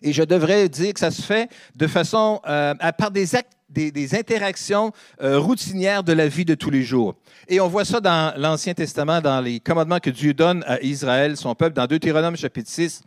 et 0.00 0.12
je 0.12 0.22
devrais 0.22 0.68
dire 0.68 0.94
que 0.94 1.00
ça 1.00 1.10
se 1.10 1.22
fait 1.22 1.48
de 1.76 1.86
façon, 1.86 2.40
euh, 2.48 2.74
par 2.98 3.10
des 3.10 3.36
actes 3.36 3.52
des, 3.72 4.14
interactions 4.14 4.92
euh, 5.22 5.38
routinières 5.38 6.04
de 6.04 6.12
la 6.12 6.28
vie 6.28 6.44
de 6.44 6.54
tous 6.54 6.70
les 6.70 6.82
jours. 6.82 7.14
Et 7.48 7.60
on 7.60 7.68
voit 7.68 7.84
ça 7.84 8.00
dans 8.00 8.34
l'Ancien 8.36 8.74
Testament, 8.74 9.20
dans 9.20 9.40
les 9.40 9.60
commandements 9.60 10.00
que 10.00 10.10
Dieu 10.10 10.34
donne 10.34 10.62
à 10.66 10.80
Israël, 10.82 11.36
son 11.36 11.54
peuple, 11.54 11.74
dans 11.74 11.86
Deutéronome 11.86 12.36
chapitre 12.36 12.70
6. 12.70 13.02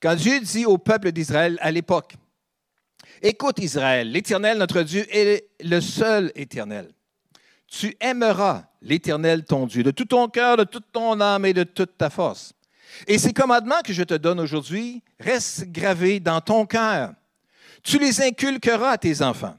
Quand 0.00 0.14
Dieu 0.14 0.40
dit 0.40 0.64
au 0.64 0.78
peuple 0.78 1.12
d'Israël 1.12 1.58
à 1.60 1.70
l'époque, 1.70 2.14
Écoute 3.22 3.58
Israël, 3.58 4.10
l'Éternel, 4.10 4.58
notre 4.58 4.82
Dieu, 4.82 5.06
est 5.10 5.46
le 5.60 5.80
seul 5.80 6.30
Éternel. 6.34 6.90
Tu 7.66 7.96
aimeras 7.98 8.64
l'Éternel, 8.82 9.44
ton 9.44 9.66
Dieu, 9.66 9.82
de 9.82 9.90
tout 9.90 10.04
ton 10.04 10.28
cœur, 10.28 10.58
de 10.58 10.64
toute 10.64 10.92
ton 10.92 11.18
âme 11.20 11.46
et 11.46 11.54
de 11.54 11.64
toute 11.64 11.96
ta 11.96 12.10
force. 12.10 12.52
Et 13.06 13.18
ces 13.18 13.32
commandements 13.32 13.80
que 13.84 13.94
je 13.94 14.02
te 14.02 14.14
donne 14.14 14.40
aujourd'hui 14.40 15.02
restent 15.18 15.64
gravés 15.72 16.20
dans 16.20 16.40
ton 16.40 16.66
cœur. 16.66 17.14
Tu 17.82 17.98
les 17.98 18.20
inculqueras 18.20 18.90
à 18.90 18.98
tes 18.98 19.22
enfants. 19.22 19.56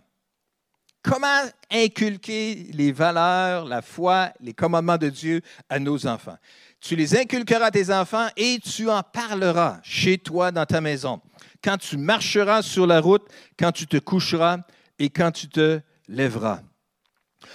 Comment 1.07 1.43
inculquer 1.71 2.67
les 2.73 2.91
valeurs, 2.91 3.65
la 3.65 3.83
foi, 3.83 4.31
les 4.41 4.53
commandements 4.53 4.97
de 4.97 5.09
Dieu 5.09 5.41
à 5.69 5.77
nos 5.77 6.07
enfants? 6.07 6.37
Tu 6.81 6.95
les 6.95 7.15
inculqueras 7.15 7.67
à 7.67 7.71
tes 7.71 7.93
enfants 7.93 8.27
et 8.35 8.57
tu 8.57 8.89
en 8.89 9.03
parleras 9.03 9.79
chez 9.83 10.17
toi 10.17 10.51
dans 10.51 10.65
ta 10.65 10.81
maison, 10.81 11.21
quand 11.63 11.77
tu 11.77 11.97
marcheras 11.97 12.63
sur 12.63 12.87
la 12.87 13.01
route, 13.01 13.21
quand 13.59 13.71
tu 13.71 13.85
te 13.85 13.97
coucheras 13.97 14.57
et 14.97 15.11
quand 15.11 15.29
tu 15.29 15.47
te 15.47 15.79
lèveras. 16.07 16.61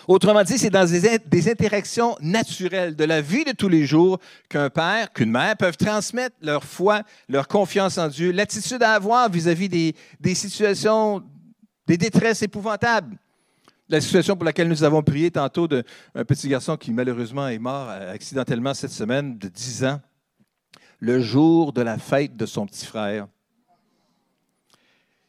Autrement 0.06 0.44
dit, 0.44 0.56
c'est 0.56 0.70
dans 0.70 0.88
des, 0.88 1.50
interactions 1.50 2.16
naturelles 2.20 2.94
de 2.94 3.04
la 3.04 3.20
vie 3.20 3.42
de 3.42 3.50
tous 3.50 3.68
les 3.68 3.84
jours 3.84 4.20
qu'un 4.48 4.70
père, 4.70 5.12
qu'une 5.12 5.32
mère 5.32 5.56
peuvent 5.56 5.76
transmettre 5.76 6.36
leur 6.40 6.62
foi, 6.62 7.02
leur 7.28 7.48
confiance 7.48 7.98
en 7.98 8.06
Dieu, 8.06 8.30
l'attitude 8.30 8.84
à 8.84 8.92
avoir 8.92 9.28
vis-à-vis 9.28 9.68
des, 9.68 9.96
des 10.20 10.36
situations, 10.36 11.24
des 11.88 11.96
détresses 11.96 12.42
épouvantables. 12.42 13.18
La 13.90 14.00
situation 14.00 14.36
pour 14.36 14.44
laquelle 14.44 14.68
nous 14.68 14.84
avons 14.84 15.02
prié 15.02 15.32
tantôt 15.32 15.66
d'un 15.66 15.82
petit 16.24 16.48
garçon 16.48 16.76
qui 16.76 16.92
malheureusement 16.92 17.48
est 17.48 17.58
mort 17.58 17.88
euh, 17.90 18.14
accidentellement 18.14 18.72
cette 18.72 18.92
semaine 18.92 19.36
de 19.36 19.48
10 19.48 19.84
ans, 19.84 20.00
le 21.00 21.20
jour 21.20 21.72
de 21.72 21.82
la 21.82 21.98
fête 21.98 22.36
de 22.36 22.46
son 22.46 22.66
petit 22.66 22.86
frère 22.86 23.26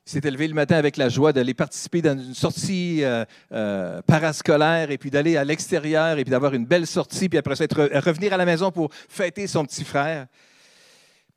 s'est 0.05 0.21
élevé 0.23 0.47
le 0.47 0.53
matin 0.53 0.75
avec 0.75 0.97
la 0.97 1.09
joie 1.09 1.33
d'aller 1.33 1.55
participer 1.55 2.03
dans 2.03 2.15
une 2.15 2.35
sortie 2.35 3.03
euh, 3.03 3.25
euh, 3.51 4.03
parascolaire 4.03 4.91
et 4.91 4.99
puis 4.99 5.09
d'aller 5.09 5.37
à 5.37 5.43
l'extérieur 5.43 6.19
et 6.19 6.23
puis 6.23 6.29
d'avoir 6.29 6.53
une 6.53 6.67
belle 6.67 6.85
sortie, 6.85 7.29
puis 7.29 7.39
après 7.39 7.55
ça, 7.55 7.65
revenir 7.67 8.31
à 8.31 8.37
la 8.37 8.45
maison 8.45 8.71
pour 8.71 8.89
fêter 8.93 9.47
son 9.47 9.65
petit 9.65 9.83
frère. 9.83 10.27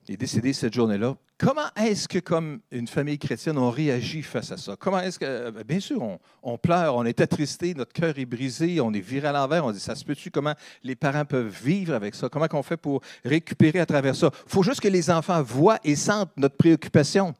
Est 0.07 0.19
décédé 0.19 0.53
cette 0.53 0.75
journée-là. 0.75 1.17
Comment 1.39 1.69
est-ce 1.77 2.07
que, 2.07 2.19
comme 2.19 2.61
une 2.71 2.87
famille 2.87 3.19
chrétienne, 3.19 3.57
on 3.57 3.71
réagit 3.71 4.21
face 4.21 4.53
à 4.53 4.59
ça? 4.59 4.77
Comment 4.79 5.01
est-ce 5.01 5.19
que, 5.19 5.25
euh, 5.25 5.65
bien 5.67 5.81
sûr, 5.81 6.03
on, 6.43 6.59
pleure, 6.59 6.95
on 6.95 7.07
est 7.07 7.21
attristé, 7.23 7.73
notre 7.73 7.95
cœur 7.95 8.19
est 8.19 8.27
brisé, 8.27 8.83
on 8.83 8.93
est 8.93 9.01
viré 9.01 9.29
à 9.29 9.33
l'envers, 9.33 9.65
on 9.65 9.73
dit, 9.73 9.81
ça 9.81 9.95
se 9.95 10.05
peut-tu? 10.05 10.31
Comment 10.31 10.53
les 10.83 10.95
parents 10.95 11.25
peuvent 11.25 11.49
vivre 11.65 11.95
avec 11.95 12.15
ça? 12.15 12.29
Comment 12.29 12.47
on 12.53 12.63
fait 12.63 12.77
pour 12.77 13.01
récupérer 13.25 13.81
à 13.81 13.87
travers 13.87 14.15
ça? 14.15 14.31
Il 14.47 14.53
faut 14.53 14.63
juste 14.63 14.81
que 14.81 14.89
les 14.89 15.11
enfants 15.11 15.43
voient 15.43 15.79
et 15.85 15.97
sentent 15.97 16.33
notre 16.37 16.57
préoccupation. 16.57 17.35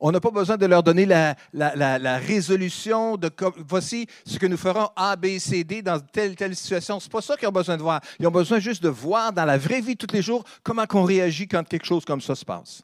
On 0.00 0.12
n'a 0.12 0.20
pas 0.20 0.30
besoin 0.30 0.56
de 0.56 0.66
leur 0.66 0.82
donner 0.82 1.06
la, 1.06 2.18
résolution 2.18 3.16
de 3.16 3.30
voici 3.68 4.06
ce 4.26 4.38
que 4.38 4.46
nous 4.46 4.56
ferons 4.56 4.88
A, 4.96 5.16
B, 5.16 5.38
C, 5.38 5.64
D 5.64 5.82
dans 5.82 6.00
telle 6.00 6.36
telle 6.36 6.54
situation. 6.54 7.00
Ce 7.00 7.06
n'est 7.06 7.10
pas 7.10 7.22
ça 7.22 7.36
qu'ils 7.36 7.48
ont 7.48 7.52
besoin 7.52 7.76
de 7.76 7.82
voir. 7.82 8.00
Ils 8.18 8.26
ont 8.26 8.32
besoin 8.32 8.58
juste 8.58 8.82
de 8.82 8.88
voir 8.88 9.32
dans 9.32 9.44
la 9.44 9.58
vraie 9.58 9.80
vie 9.80 9.96
tous 9.96 10.12
les 10.12 10.22
jours 10.22 10.44
comment 10.62 10.84
on 10.92 11.04
réagit 11.04 11.48
quand 11.48 11.66
quelque 11.66 11.86
chose 11.86 12.04
comme 12.04 12.20
ça 12.20 12.34
se 12.34 12.44
passe. 12.44 12.82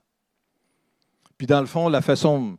Puis 1.37 1.47
dans 1.47 1.61
le 1.61 1.67
fond, 1.67 1.89
la 1.89 2.03
façon 2.03 2.59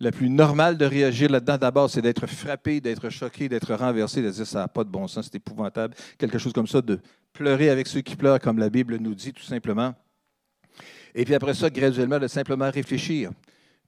la 0.00 0.12
plus 0.12 0.28
normale 0.28 0.78
de 0.78 0.84
réagir 0.84 1.30
là-dedans, 1.30 1.58
d'abord, 1.58 1.90
c'est 1.90 2.02
d'être 2.02 2.26
frappé, 2.26 2.80
d'être 2.80 3.10
choqué, 3.10 3.48
d'être 3.48 3.74
renversé, 3.74 4.22
de 4.22 4.30
dire 4.30 4.46
ça 4.46 4.60
n'a 4.60 4.68
pas 4.68 4.84
de 4.84 4.88
bon 4.90 5.08
sens, 5.08 5.26
c'est 5.26 5.36
épouvantable, 5.36 5.94
quelque 6.16 6.38
chose 6.38 6.52
comme 6.52 6.68
ça, 6.68 6.80
de 6.80 7.00
pleurer 7.32 7.70
avec 7.70 7.86
ceux 7.86 8.00
qui 8.00 8.16
pleurent, 8.16 8.38
comme 8.38 8.58
la 8.58 8.70
Bible 8.70 8.96
nous 8.96 9.14
dit 9.14 9.32
tout 9.32 9.42
simplement. 9.42 9.94
Et 11.14 11.24
puis 11.24 11.34
après 11.34 11.54
ça, 11.54 11.68
graduellement, 11.68 12.18
de 12.18 12.28
simplement 12.28 12.70
réfléchir 12.70 13.30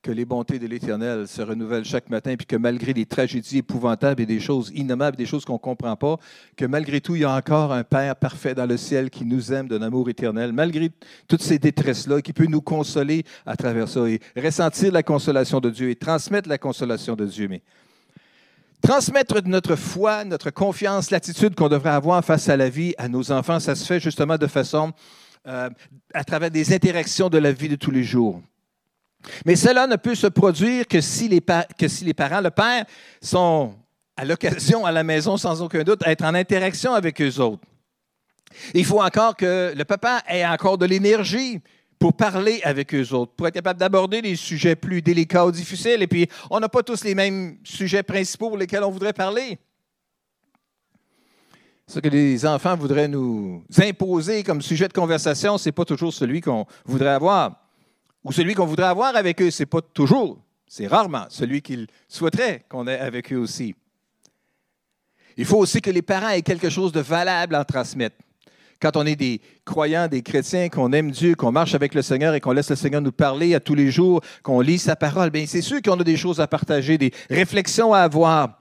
que 0.02 0.10
les 0.10 0.24
bontés 0.24 0.58
de 0.58 0.66
l'Éternel 0.66 1.28
se 1.28 1.42
renouvellent 1.42 1.84
chaque 1.84 2.08
matin, 2.08 2.34
puis 2.36 2.46
que 2.46 2.56
malgré 2.56 2.92
les 2.92 3.04
tragédies 3.04 3.58
épouvantables 3.58 4.22
et 4.22 4.26
des 4.26 4.40
choses 4.40 4.72
innommables, 4.74 5.16
des 5.16 5.26
choses 5.26 5.44
qu'on 5.44 5.54
ne 5.54 5.58
comprend 5.58 5.94
pas, 5.96 6.16
que 6.56 6.64
malgré 6.64 7.00
tout, 7.00 7.16
il 7.16 7.22
y 7.22 7.24
a 7.24 7.34
encore 7.34 7.72
un 7.72 7.84
Père 7.84 8.16
parfait 8.16 8.54
dans 8.54 8.66
le 8.66 8.76
ciel 8.76 9.10
qui 9.10 9.24
nous 9.24 9.52
aime 9.52 9.68
d'un 9.68 9.82
amour 9.82 10.08
éternel, 10.08 10.52
malgré 10.52 10.90
toutes 11.28 11.42
ces 11.42 11.58
détresses-là, 11.58 12.22
qui 12.22 12.32
peut 12.32 12.46
nous 12.46 12.62
consoler 12.62 13.24
à 13.44 13.56
travers 13.56 13.88
ça 13.88 14.08
et 14.08 14.20
ressentir 14.36 14.90
la 14.92 15.02
consolation 15.02 15.60
de 15.60 15.68
Dieu 15.68 15.90
et 15.90 15.96
transmettre 15.96 16.48
la 16.48 16.58
consolation 16.58 17.14
de 17.14 17.26
Dieu. 17.26 17.48
Mais 17.48 17.62
transmettre 18.80 19.36
notre 19.44 19.76
foi, 19.76 20.24
notre 20.24 20.50
confiance, 20.50 21.10
l'attitude 21.10 21.54
qu'on 21.54 21.68
devrait 21.68 21.90
avoir 21.90 22.24
face 22.24 22.48
à 22.48 22.56
la 22.56 22.70
vie 22.70 22.94
à 22.96 23.08
nos 23.08 23.30
enfants, 23.32 23.60
ça 23.60 23.74
se 23.74 23.84
fait 23.84 24.00
justement 24.00 24.38
de 24.38 24.46
façon 24.46 24.92
euh, 25.46 25.68
à 26.14 26.24
travers 26.24 26.50
des 26.50 26.72
interactions 26.72 27.28
de 27.28 27.38
la 27.38 27.52
vie 27.52 27.68
de 27.68 27.76
tous 27.76 27.90
les 27.90 28.04
jours. 28.04 28.40
Mais 29.44 29.56
cela 29.56 29.86
ne 29.86 29.96
peut 29.96 30.14
se 30.14 30.26
produire 30.26 30.86
que 30.86 31.00
si 31.00 31.28
les, 31.28 31.42
que 31.78 31.88
si 31.88 32.04
les 32.04 32.14
parents, 32.14 32.40
le 32.40 32.50
père, 32.50 32.84
sont 33.20 33.74
à 34.16 34.24
l'occasion 34.24 34.84
à 34.84 34.92
la 34.92 35.04
maison 35.04 35.36
sans 35.36 35.62
aucun 35.62 35.82
doute, 35.82 36.02
être 36.04 36.24
en 36.24 36.34
interaction 36.34 36.94
avec 36.94 37.20
eux 37.20 37.40
autres. 37.40 37.62
Il 38.74 38.84
faut 38.84 39.00
encore 39.00 39.36
que 39.36 39.72
le 39.76 39.84
papa 39.84 40.22
ait 40.28 40.44
encore 40.44 40.76
de 40.76 40.86
l'énergie 40.86 41.60
pour 41.98 42.14
parler 42.14 42.60
avec 42.64 42.94
eux 42.94 43.12
autres, 43.12 43.32
pour 43.32 43.46
être 43.46 43.54
capable 43.54 43.78
d'aborder 43.78 44.22
des 44.22 44.34
sujets 44.34 44.74
plus 44.74 45.02
délicats 45.02 45.46
ou 45.46 45.52
difficiles. 45.52 46.02
Et 46.02 46.06
puis, 46.06 46.26
on 46.50 46.58
n'a 46.58 46.68
pas 46.68 46.82
tous 46.82 47.04
les 47.04 47.14
mêmes 47.14 47.58
sujets 47.62 48.02
principaux 48.02 48.48
pour 48.48 48.58
lesquels 48.58 48.82
on 48.82 48.90
voudrait 48.90 49.12
parler. 49.12 49.58
Ce 51.86 51.98
que 51.98 52.08
les 52.08 52.46
enfants 52.46 52.76
voudraient 52.76 53.08
nous 53.08 53.64
imposer 53.78 54.42
comme 54.42 54.62
sujet 54.62 54.88
de 54.88 54.92
conversation, 54.92 55.58
ce 55.58 55.68
n'est 55.68 55.72
pas 55.72 55.84
toujours 55.84 56.12
celui 56.12 56.40
qu'on 56.40 56.64
voudrait 56.86 57.10
avoir 57.10 57.56
ou 58.24 58.32
celui 58.32 58.54
qu'on 58.54 58.66
voudrait 58.66 58.86
avoir 58.86 59.16
avec 59.16 59.40
eux. 59.42 59.50
Ce 59.50 59.62
n'est 59.62 59.66
pas 59.66 59.80
toujours, 59.80 60.38
c'est 60.66 60.86
rarement 60.86 61.26
celui 61.28 61.62
qu'ils 61.62 61.86
souhaiteraient 62.08 62.64
qu'on 62.68 62.86
ait 62.86 62.98
avec 62.98 63.32
eux 63.32 63.38
aussi. 63.38 63.74
Il 65.36 65.44
faut 65.44 65.58
aussi 65.58 65.80
que 65.80 65.90
les 65.90 66.02
parents 66.02 66.30
aient 66.30 66.42
quelque 66.42 66.68
chose 66.68 66.92
de 66.92 67.00
valable 67.00 67.54
à 67.54 67.64
transmettre. 67.64 68.16
Quand 68.80 68.96
on 68.96 69.04
est 69.04 69.16
des 69.16 69.40
croyants, 69.64 70.08
des 70.08 70.22
chrétiens, 70.22 70.70
qu'on 70.70 70.92
aime 70.92 71.10
Dieu, 71.10 71.34
qu'on 71.34 71.52
marche 71.52 71.74
avec 71.74 71.94
le 71.94 72.00
Seigneur 72.00 72.34
et 72.34 72.40
qu'on 72.40 72.52
laisse 72.52 72.70
le 72.70 72.76
Seigneur 72.76 73.02
nous 73.02 73.12
parler 73.12 73.54
à 73.54 73.60
tous 73.60 73.74
les 73.74 73.90
jours, 73.90 74.22
qu'on 74.42 74.60
lit 74.60 74.78
sa 74.78 74.96
parole, 74.96 75.30
bien 75.30 75.44
c'est 75.46 75.60
sûr 75.60 75.82
qu'on 75.82 76.00
a 76.00 76.04
des 76.04 76.16
choses 76.16 76.40
à 76.40 76.46
partager, 76.46 76.96
des 76.96 77.12
réflexions 77.28 77.92
à 77.92 78.00
avoir. 78.00 78.58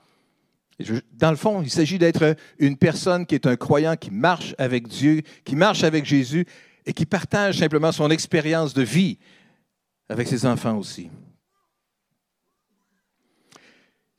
Dans 1.13 1.31
le 1.31 1.37
fond, 1.37 1.61
il 1.61 1.69
s'agit 1.69 1.97
d'être 1.97 2.35
une 2.57 2.77
personne 2.77 3.25
qui 3.25 3.35
est 3.35 3.47
un 3.47 3.55
croyant, 3.55 3.95
qui 3.95 4.11
marche 4.11 4.55
avec 4.57 4.87
Dieu, 4.87 5.21
qui 5.45 5.55
marche 5.55 5.83
avec 5.83 6.05
Jésus 6.05 6.45
et 6.85 6.93
qui 6.93 7.05
partage 7.05 7.59
simplement 7.59 7.91
son 7.91 8.09
expérience 8.09 8.73
de 8.73 8.81
vie 8.81 9.19
avec 10.09 10.27
ses 10.27 10.45
enfants 10.45 10.77
aussi. 10.77 11.09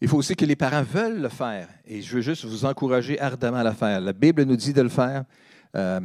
Il 0.00 0.08
faut 0.08 0.16
aussi 0.16 0.34
que 0.34 0.46
les 0.46 0.56
parents 0.56 0.82
veulent 0.82 1.20
le 1.20 1.28
faire. 1.28 1.68
Et 1.84 2.00
je 2.00 2.14
veux 2.14 2.22
juste 2.22 2.46
vous 2.46 2.64
encourager 2.64 3.20
ardemment 3.20 3.58
à 3.58 3.64
le 3.64 3.72
faire. 3.72 4.00
La 4.00 4.14
Bible 4.14 4.44
nous 4.44 4.56
dit 4.56 4.72
de 4.72 4.80
le 4.80 4.88
faire. 4.88 5.24
Euh, 5.76 6.00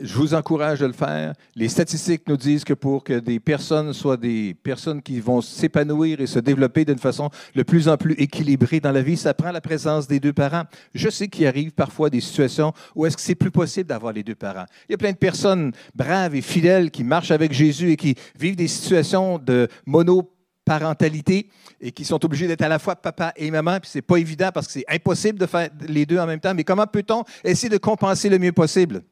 je 0.00 0.14
vous 0.14 0.34
encourage 0.34 0.80
de 0.80 0.86
le 0.86 0.92
faire. 0.92 1.34
Les 1.54 1.68
statistiques 1.68 2.28
nous 2.28 2.36
disent 2.36 2.64
que 2.64 2.74
pour 2.74 3.04
que 3.04 3.18
des 3.18 3.40
personnes 3.40 3.92
soient 3.92 4.16
des 4.16 4.54
personnes 4.54 5.02
qui 5.02 5.20
vont 5.20 5.40
s'épanouir 5.40 6.20
et 6.20 6.26
se 6.26 6.38
développer 6.38 6.84
d'une 6.84 6.98
façon 6.98 7.30
de 7.54 7.62
plus 7.62 7.88
en 7.88 7.96
plus 7.96 8.14
équilibrée 8.14 8.80
dans 8.80 8.92
la 8.92 9.02
vie, 9.02 9.16
ça 9.16 9.34
prend 9.34 9.52
la 9.52 9.60
présence 9.60 10.06
des 10.06 10.20
deux 10.20 10.32
parents. 10.32 10.64
Je 10.94 11.08
sais 11.08 11.28
qu'il 11.28 11.46
arrive 11.46 11.72
parfois 11.72 12.10
des 12.10 12.20
situations 12.20 12.72
où 12.94 13.06
est-ce 13.06 13.16
que 13.16 13.22
c'est 13.22 13.34
plus 13.34 13.50
possible 13.50 13.88
d'avoir 13.88 14.12
les 14.12 14.22
deux 14.22 14.34
parents. 14.34 14.66
Il 14.88 14.92
y 14.92 14.94
a 14.94 14.98
plein 14.98 15.12
de 15.12 15.16
personnes 15.16 15.72
braves 15.94 16.34
et 16.34 16.42
fidèles 16.42 16.90
qui 16.90 17.04
marchent 17.04 17.30
avec 17.30 17.52
Jésus 17.52 17.92
et 17.92 17.96
qui 17.96 18.16
vivent 18.38 18.56
des 18.56 18.68
situations 18.68 19.38
de 19.38 19.68
monoparentalité 19.86 21.50
et 21.80 21.92
qui 21.92 22.04
sont 22.04 22.24
obligés 22.24 22.48
d'être 22.48 22.62
à 22.62 22.68
la 22.68 22.78
fois 22.78 22.96
papa 22.96 23.32
et 23.36 23.50
maman, 23.50 23.78
puis 23.80 23.90
c'est 23.92 24.02
pas 24.02 24.16
évident 24.16 24.50
parce 24.52 24.66
que 24.66 24.72
c'est 24.72 24.84
impossible 24.88 25.38
de 25.38 25.46
faire 25.46 25.68
les 25.86 26.06
deux 26.06 26.18
en 26.18 26.26
même 26.26 26.40
temps. 26.40 26.54
Mais 26.54 26.64
comment 26.64 26.86
peut-on 26.86 27.22
essayer 27.44 27.68
de 27.68 27.78
compenser 27.78 28.28
le 28.28 28.38
mieux 28.38 28.52
possible? 28.52 29.02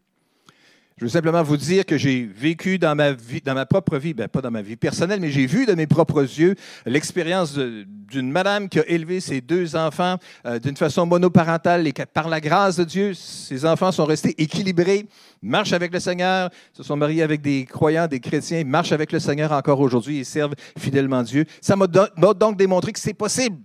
Je 1.02 1.06
veux 1.06 1.10
simplement 1.10 1.42
vous 1.42 1.56
dire 1.56 1.84
que 1.84 1.98
j'ai 1.98 2.24
vécu 2.26 2.78
dans 2.78 2.94
ma 2.94 3.10
vie, 3.10 3.40
dans 3.40 3.54
ma 3.54 3.66
propre 3.66 3.98
vie, 3.98 4.14
ben, 4.14 4.28
pas 4.28 4.40
dans 4.40 4.52
ma 4.52 4.62
vie 4.62 4.76
personnelle, 4.76 5.18
mais 5.18 5.32
j'ai 5.32 5.46
vu 5.46 5.66
de 5.66 5.72
mes 5.72 5.88
propres 5.88 6.22
yeux 6.22 6.54
l'expérience 6.86 7.58
d'une 7.58 8.30
madame 8.30 8.68
qui 8.68 8.78
a 8.78 8.88
élevé 8.88 9.18
ses 9.18 9.40
deux 9.40 9.74
enfants 9.74 10.18
euh, 10.46 10.60
d'une 10.60 10.76
façon 10.76 11.04
monoparentale 11.04 11.88
et 11.88 11.92
que 11.92 12.04
par 12.04 12.28
la 12.28 12.40
grâce 12.40 12.76
de 12.76 12.84
Dieu, 12.84 13.14
ses 13.14 13.66
enfants 13.66 13.90
sont 13.90 14.04
restés 14.04 14.40
équilibrés, 14.40 15.08
marchent 15.42 15.72
avec 15.72 15.92
le 15.92 15.98
Seigneur, 15.98 16.50
se 16.72 16.84
sont 16.84 16.96
mariés 16.96 17.24
avec 17.24 17.40
des 17.40 17.64
croyants, 17.64 18.06
des 18.06 18.20
chrétiens, 18.20 18.62
marchent 18.62 18.92
avec 18.92 19.10
le 19.10 19.18
Seigneur 19.18 19.50
encore 19.50 19.80
aujourd'hui 19.80 20.18
et 20.18 20.24
servent 20.24 20.54
fidèlement 20.78 21.24
Dieu. 21.24 21.46
Ça 21.60 21.74
m'a 21.74 21.88
donc 21.88 22.56
démontré 22.56 22.92
que 22.92 23.00
c'est 23.00 23.12
possible. 23.12 23.58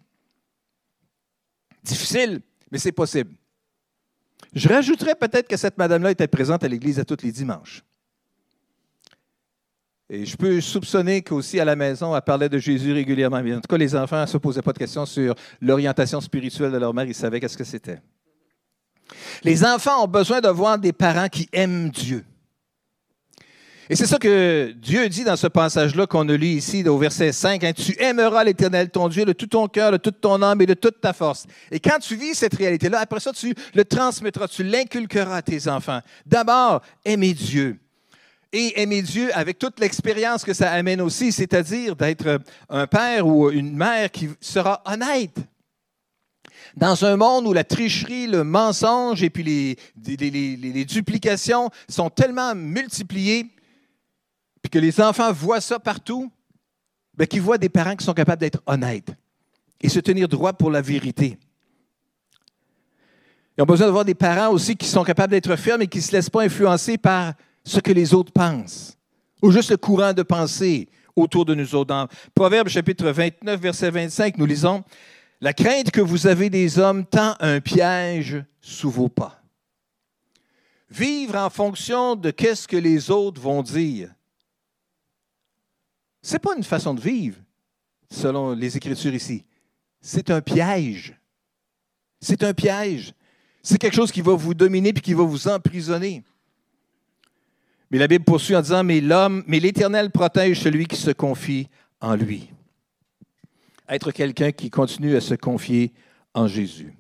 Difficile, 1.83 2.41
mais 2.71 2.79
c'est 2.79 2.91
possible. 2.91 3.29
Je 4.57 4.67
rajouterais 4.67 5.13
peut-être 5.13 5.47
que 5.47 5.55
cette 5.55 5.77
madame-là 5.77 6.09
était 6.11 6.27
présente 6.27 6.63
à 6.63 6.67
l'église 6.67 6.99
à 6.99 7.05
tous 7.05 7.21
les 7.21 7.31
dimanches. 7.31 7.83
Et 10.09 10.25
je 10.25 10.35
peux 10.35 10.59
soupçonner 10.61 11.21
qu'aussi 11.21 11.59
à 11.59 11.65
la 11.65 11.75
maison, 11.75 12.15
elle 12.15 12.21
parlait 12.23 12.49
de 12.49 12.57
Jésus 12.57 12.91
régulièrement. 12.91 13.43
Mais 13.43 13.53
en 13.53 13.61
tout 13.61 13.67
cas, 13.67 13.77
les 13.77 13.95
enfants 13.95 14.21
ne 14.21 14.25
se 14.25 14.37
posaient 14.37 14.63
pas 14.63 14.73
de 14.73 14.79
questions 14.79 15.05
sur 15.05 15.35
l'orientation 15.61 16.19
spirituelle 16.21 16.71
de 16.71 16.77
leur 16.77 16.91
mère. 16.91 17.05
Ils 17.05 17.13
savaient 17.13 17.39
qu'est-ce 17.39 17.57
que 17.57 17.63
c'était. 17.63 18.01
Les 19.43 19.63
enfants 19.63 20.03
ont 20.03 20.07
besoin 20.07 20.41
de 20.41 20.49
voir 20.49 20.79
des 20.79 20.93
parents 20.93 21.29
qui 21.29 21.47
aiment 21.51 21.91
Dieu. 21.91 22.25
Et 23.89 23.95
c'est 23.95 24.05
ça 24.05 24.17
que 24.17 24.73
Dieu 24.75 25.07
dit 25.07 25.23
dans 25.23 25.37
ce 25.37 25.47
passage-là 25.47 26.07
qu'on 26.07 26.27
a 26.27 26.35
lu 26.35 26.47
ici 26.47 26.83
au 26.87 26.97
verset 26.97 27.31
5. 27.31 27.63
Hein, 27.63 27.71
tu 27.71 27.95
aimeras 28.01 28.43
l'Éternel, 28.43 28.89
ton 28.89 29.07
Dieu, 29.07 29.23
de 29.23 29.31
tout 29.31 29.47
ton 29.47 29.67
cœur, 29.67 29.91
de 29.91 29.97
toute 29.97 30.19
ton 30.19 30.41
âme 30.41 30.61
et 30.61 30.65
de 30.65 30.73
toute 30.73 30.99
ta 30.99 31.13
force. 31.13 31.45
Et 31.71 31.79
quand 31.79 31.97
tu 31.99 32.15
vis 32.17 32.35
cette 32.35 32.55
réalité-là, 32.55 32.99
après 32.99 33.21
ça, 33.21 33.31
tu 33.31 33.53
le 33.73 33.85
transmettras, 33.85 34.49
tu 34.49 34.63
l'inculqueras 34.63 35.37
à 35.37 35.41
tes 35.41 35.69
enfants. 35.69 36.01
D'abord, 36.25 36.81
aimer 37.05 37.33
Dieu. 37.33 37.79
Et 38.51 38.81
aimer 38.81 39.01
Dieu 39.01 39.29
avec 39.33 39.57
toute 39.57 39.79
l'expérience 39.79 40.43
que 40.43 40.53
ça 40.53 40.71
amène 40.71 41.01
aussi, 41.01 41.31
c'est-à-dire 41.31 41.95
d'être 41.95 42.39
un 42.69 42.87
père 42.87 43.27
ou 43.27 43.49
une 43.51 43.75
mère 43.75 44.11
qui 44.11 44.29
sera 44.41 44.81
honnête. 44.85 45.37
Dans 46.75 47.05
un 47.05 47.17
monde 47.17 47.47
où 47.47 47.53
la 47.53 47.63
tricherie, 47.63 48.27
le 48.27 48.43
mensonge 48.43 49.23
et 49.23 49.29
puis 49.29 49.43
les, 49.43 49.77
les, 50.05 50.55
les 50.55 50.85
duplications 50.85 51.69
sont 51.89 52.09
tellement 52.09 52.55
multipliées, 52.55 53.47
que 54.69 54.79
les 54.79 54.99
enfants 55.01 55.31
voient 55.31 55.61
ça 55.61 55.79
partout, 55.79 56.31
bien, 57.17 57.25
qu'ils 57.25 57.41
voient 57.41 57.57
des 57.57 57.69
parents 57.69 57.95
qui 57.95 58.05
sont 58.05 58.13
capables 58.13 58.41
d'être 58.41 58.61
honnêtes 58.65 59.13
et 59.81 59.89
se 59.89 59.99
tenir 59.99 60.27
droit 60.27 60.53
pour 60.53 60.71
la 60.71 60.81
vérité. 60.81 61.37
Ils 63.57 63.61
ont 63.61 63.65
besoin 63.65 63.87
d'avoir 63.87 64.05
des 64.05 64.15
parents 64.15 64.51
aussi 64.51 64.75
qui 64.75 64.87
sont 64.87 65.03
capables 65.03 65.31
d'être 65.31 65.55
fermes 65.55 65.81
et 65.81 65.87
qui 65.87 65.97
ne 65.97 66.03
se 66.03 66.11
laissent 66.11 66.29
pas 66.29 66.43
influencer 66.43 66.97
par 66.97 67.33
ce 67.63 67.79
que 67.79 67.91
les 67.91 68.13
autres 68.13 68.31
pensent 68.31 68.97
ou 69.41 69.51
juste 69.51 69.71
le 69.71 69.77
courant 69.77 70.13
de 70.13 70.23
pensée 70.23 70.89
autour 71.15 71.45
de 71.45 71.55
nous 71.55 71.75
autres. 71.75 71.87
Dans 71.87 72.07
Proverbe 72.33 72.69
chapitre 72.69 73.09
29, 73.09 73.59
verset 73.59 73.89
25, 73.89 74.37
nous 74.37 74.45
lisons 74.45 74.83
La 75.41 75.53
crainte 75.53 75.91
que 75.91 76.01
vous 76.01 76.27
avez 76.27 76.49
des 76.49 76.79
hommes 76.79 77.05
tend 77.05 77.35
un 77.39 77.59
piège 77.59 78.43
sous 78.61 78.89
vos 78.89 79.09
pas. 79.09 79.41
Vivre 80.89 81.35
en 81.35 81.49
fonction 81.49 82.15
de 82.15 82.31
qu'est-ce 82.31 82.67
que 82.67 82.77
les 82.77 83.11
autres 83.11 83.41
vont 83.41 83.61
dire 83.61 84.09
ce 86.27 86.33
n'est 86.33 86.39
pas 86.39 86.57
une 86.57 86.63
façon 86.63 86.93
de 86.93 86.99
vivre, 86.99 87.37
selon 88.11 88.51
les 88.51 88.75
Écritures 88.75 89.13
ici. 89.13 89.45
C'est 90.01 90.29
un 90.29 90.41
piège. 90.41 91.17
C'est 92.19 92.43
un 92.43 92.53
piège. 92.53 93.13
C'est 93.63 93.77
quelque 93.77 93.95
chose 93.95 94.11
qui 94.11 94.19
va 94.19 94.33
vous 94.33 94.53
dominer 94.53 94.89
et 94.89 94.93
qui 94.93 95.13
va 95.13 95.23
vous 95.23 95.47
emprisonner. 95.47 96.25
Mais 97.89 97.97
la 97.97 98.09
Bible 98.09 98.25
poursuit 98.25 98.57
en 98.57 98.61
disant, 98.61 98.83
mais 98.83 98.99
l'homme, 98.99 99.41
mais 99.47 99.61
l'Éternel 99.61 100.11
protège 100.11 100.59
celui 100.59 100.85
qui 100.85 100.97
se 100.97 101.11
confie 101.11 101.69
en 102.01 102.15
lui. 102.15 102.49
Être 103.87 104.11
quelqu'un 104.11 104.51
qui 104.51 104.69
continue 104.69 105.15
à 105.15 105.21
se 105.21 105.35
confier 105.35 105.93
en 106.33 106.45
Jésus. 106.45 106.93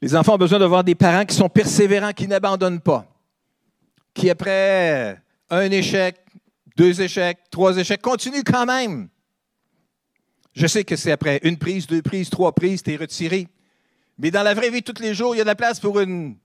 Les 0.00 0.14
enfants 0.14 0.34
ont 0.34 0.38
besoin 0.38 0.60
d'avoir 0.60 0.84
des 0.84 0.94
parents 0.94 1.24
qui 1.24 1.34
sont 1.34 1.48
persévérants, 1.48 2.12
qui 2.12 2.28
n'abandonnent 2.28 2.78
pas, 2.80 3.04
qui 4.14 4.30
après 4.30 5.20
un 5.50 5.70
échec, 5.72 6.25
deux 6.76 7.00
échecs, 7.00 7.38
trois 7.50 7.76
échecs, 7.76 8.02
continue 8.02 8.44
quand 8.44 8.66
même. 8.66 9.08
Je 10.54 10.66
sais 10.66 10.84
que 10.84 10.96
c'est 10.96 11.12
après 11.12 11.40
une 11.42 11.58
prise, 11.58 11.86
deux 11.86 12.02
prises, 12.02 12.30
trois 12.30 12.54
prises, 12.54 12.82
tu 12.82 12.92
es 12.92 12.96
retiré. 12.96 13.48
Mais 14.18 14.30
dans 14.30 14.42
la 14.42 14.54
vraie 14.54 14.70
vie, 14.70 14.82
tous 14.82 15.00
les 15.00 15.14
jours, 15.14 15.34
il 15.34 15.38
y 15.38 15.40
a 15.40 15.44
de 15.44 15.48
la 15.48 15.54
place 15.54 15.78
pour 15.80 16.00
une 16.00 16.36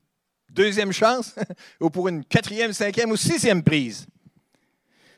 deuxième 0.50 0.92
chance, 0.92 1.36
ou 1.80 1.90
pour 1.90 2.08
une 2.08 2.26
quatrième, 2.26 2.74
cinquième 2.74 3.12
ou 3.12 3.16
sixième 3.16 3.64
prise. 3.64 4.06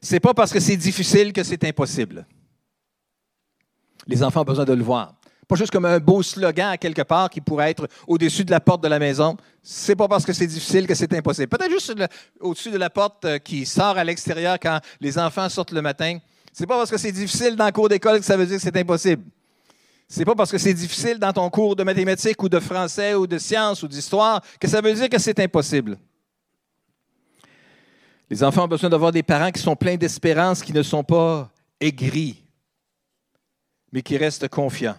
C'est 0.01 0.19
pas 0.19 0.33
parce 0.33 0.51
que 0.51 0.59
c'est 0.59 0.77
difficile 0.77 1.33
que 1.33 1.43
c'est 1.43 1.63
impossible. 1.63 2.27
Les 4.05 4.21
enfants 4.21 4.41
ont 4.41 4.45
besoin 4.45 4.65
de 4.65 4.73
le 4.73 4.83
voir. 4.83 5.15
Pas 5.47 5.55
juste 5.55 5.71
comme 5.71 5.85
un 5.85 5.99
beau 5.99 6.23
slogan 6.23 6.69
à 6.71 6.77
quelque 6.77 7.01
part 7.01 7.29
qui 7.29 7.41
pourrait 7.41 7.71
être 7.71 7.87
au-dessus 8.07 8.45
de 8.45 8.51
la 8.51 8.59
porte 8.59 8.81
de 8.81 8.87
la 8.87 8.99
maison. 8.99 9.35
C'est 9.61 9.95
pas 9.95 10.07
parce 10.07 10.25
que 10.25 10.33
c'est 10.33 10.47
difficile 10.47 10.87
que 10.87 10.95
c'est 10.95 11.13
impossible. 11.13 11.47
Peut-être 11.47 11.71
juste 11.71 11.93
au-dessus 12.39 12.71
de 12.71 12.77
la 12.77 12.89
porte 12.89 13.25
euh, 13.25 13.37
qui 13.39 13.65
sort 13.65 13.97
à 13.97 14.03
l'extérieur 14.03 14.57
quand 14.61 14.79
les 15.01 15.17
enfants 15.17 15.49
sortent 15.49 15.71
le 15.71 15.81
matin. 15.81 16.17
C'est 16.51 16.67
pas 16.67 16.77
parce 16.77 16.91
que 16.91 16.97
c'est 16.97 17.11
difficile 17.11 17.55
dans 17.55 17.65
le 17.65 17.71
cours 17.71 17.89
d'école 17.89 18.19
que 18.19 18.25
ça 18.25 18.37
veut 18.37 18.45
dire 18.45 18.57
que 18.57 18.61
c'est 18.61 18.77
impossible. 18.77 19.23
C'est 20.07 20.25
pas 20.25 20.35
parce 20.35 20.51
que 20.51 20.57
c'est 20.57 20.73
difficile 20.73 21.17
dans 21.17 21.33
ton 21.33 21.49
cours 21.49 21.75
de 21.75 21.83
mathématiques 21.83 22.41
ou 22.43 22.49
de 22.49 22.59
français 22.59 23.15
ou 23.15 23.25
de 23.25 23.37
sciences 23.37 23.81
ou 23.83 23.87
d'histoire 23.87 24.41
que 24.59 24.67
ça 24.67 24.79
veut 24.79 24.93
dire 24.93 25.09
que 25.09 25.17
c'est 25.17 25.39
impossible. 25.39 25.97
Les 28.29 28.43
enfants 28.43 28.65
ont 28.65 28.67
besoin 28.67 28.89
d'avoir 28.89 29.11
des 29.11 29.23
parents 29.23 29.51
qui 29.51 29.61
sont 29.61 29.75
pleins 29.75 29.95
d'espérance, 29.95 30.61
qui 30.61 30.73
ne 30.73 30.83
sont 30.83 31.03
pas 31.03 31.51
aigris, 31.79 32.43
mais 33.91 34.01
qui 34.01 34.17
restent 34.17 34.47
confiants. 34.47 34.97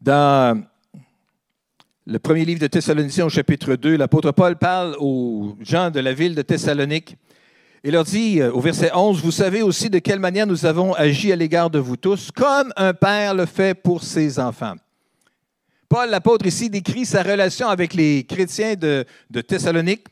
Dans 0.00 0.62
le 2.06 2.18
premier 2.20 2.44
livre 2.44 2.60
de 2.60 2.68
Thessaloniciens 2.68 3.26
au 3.26 3.28
chapitre 3.28 3.74
2, 3.74 3.96
l'apôtre 3.96 4.30
Paul 4.30 4.56
parle 4.56 4.94
aux 5.00 5.56
gens 5.60 5.90
de 5.90 5.98
la 5.98 6.14
ville 6.14 6.36
de 6.36 6.42
Thessalonique 6.42 7.16
et 7.82 7.90
leur 7.90 8.04
dit 8.04 8.40
euh, 8.40 8.52
au 8.52 8.60
verset 8.60 8.92
11, 8.94 9.20
Vous 9.20 9.32
savez 9.32 9.60
aussi 9.60 9.90
de 9.90 9.98
quelle 9.98 10.20
manière 10.20 10.46
nous 10.46 10.66
avons 10.66 10.94
agi 10.94 11.32
à 11.32 11.36
l'égard 11.36 11.68
de 11.68 11.80
vous 11.80 11.96
tous, 11.96 12.30
comme 12.30 12.72
un 12.76 12.94
père 12.94 13.34
le 13.34 13.44
fait 13.44 13.74
pour 13.74 14.04
ses 14.04 14.38
enfants. 14.38 14.74
Paul, 15.88 16.10
l'apôtre, 16.10 16.46
ici 16.46 16.70
décrit 16.70 17.04
sa 17.04 17.24
relation 17.24 17.68
avec 17.68 17.92
les 17.92 18.22
chrétiens 18.22 18.76
de, 18.76 19.04
de 19.30 19.40
Thessalonique 19.40 20.06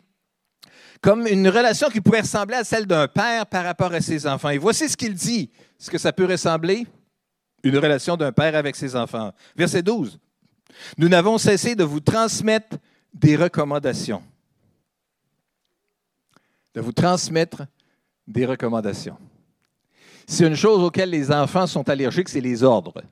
comme 1.00 1.28
une 1.28 1.48
relation 1.48 1.88
qui 1.90 2.00
pourrait 2.00 2.22
ressembler 2.22 2.56
à 2.56 2.64
celle 2.64 2.86
d'un 2.86 3.06
père 3.06 3.46
par 3.46 3.62
rapport 3.62 3.92
à 3.92 4.00
ses 4.00 4.26
enfants. 4.26 4.48
Et 4.48 4.58
voici 4.58 4.88
ce 4.88 4.96
qu'il 4.96 5.14
dit, 5.14 5.50
ce 5.78 5.90
que 5.90 5.98
ça 5.98 6.12
peut 6.12 6.24
ressembler 6.24 6.86
une 7.62 7.78
relation 7.78 8.16
d'un 8.16 8.32
père 8.32 8.54
avec 8.54 8.76
ses 8.76 8.94
enfants. 8.94 9.32
Verset 9.56 9.82
12. 9.82 10.18
Nous 10.98 11.08
n'avons 11.08 11.38
cessé 11.38 11.74
de 11.74 11.84
vous 11.84 12.00
transmettre 12.00 12.76
des 13.12 13.36
recommandations. 13.36 14.22
De 16.74 16.80
vous 16.80 16.92
transmettre 16.92 17.62
des 18.26 18.46
recommandations. 18.46 19.16
C'est 20.26 20.46
une 20.46 20.56
chose 20.56 20.82
auquel 20.82 21.10
les 21.10 21.30
enfants 21.30 21.66
sont 21.66 21.88
allergiques, 21.88 22.28
c'est 22.28 22.40
les 22.40 22.62
ordres. 22.62 23.02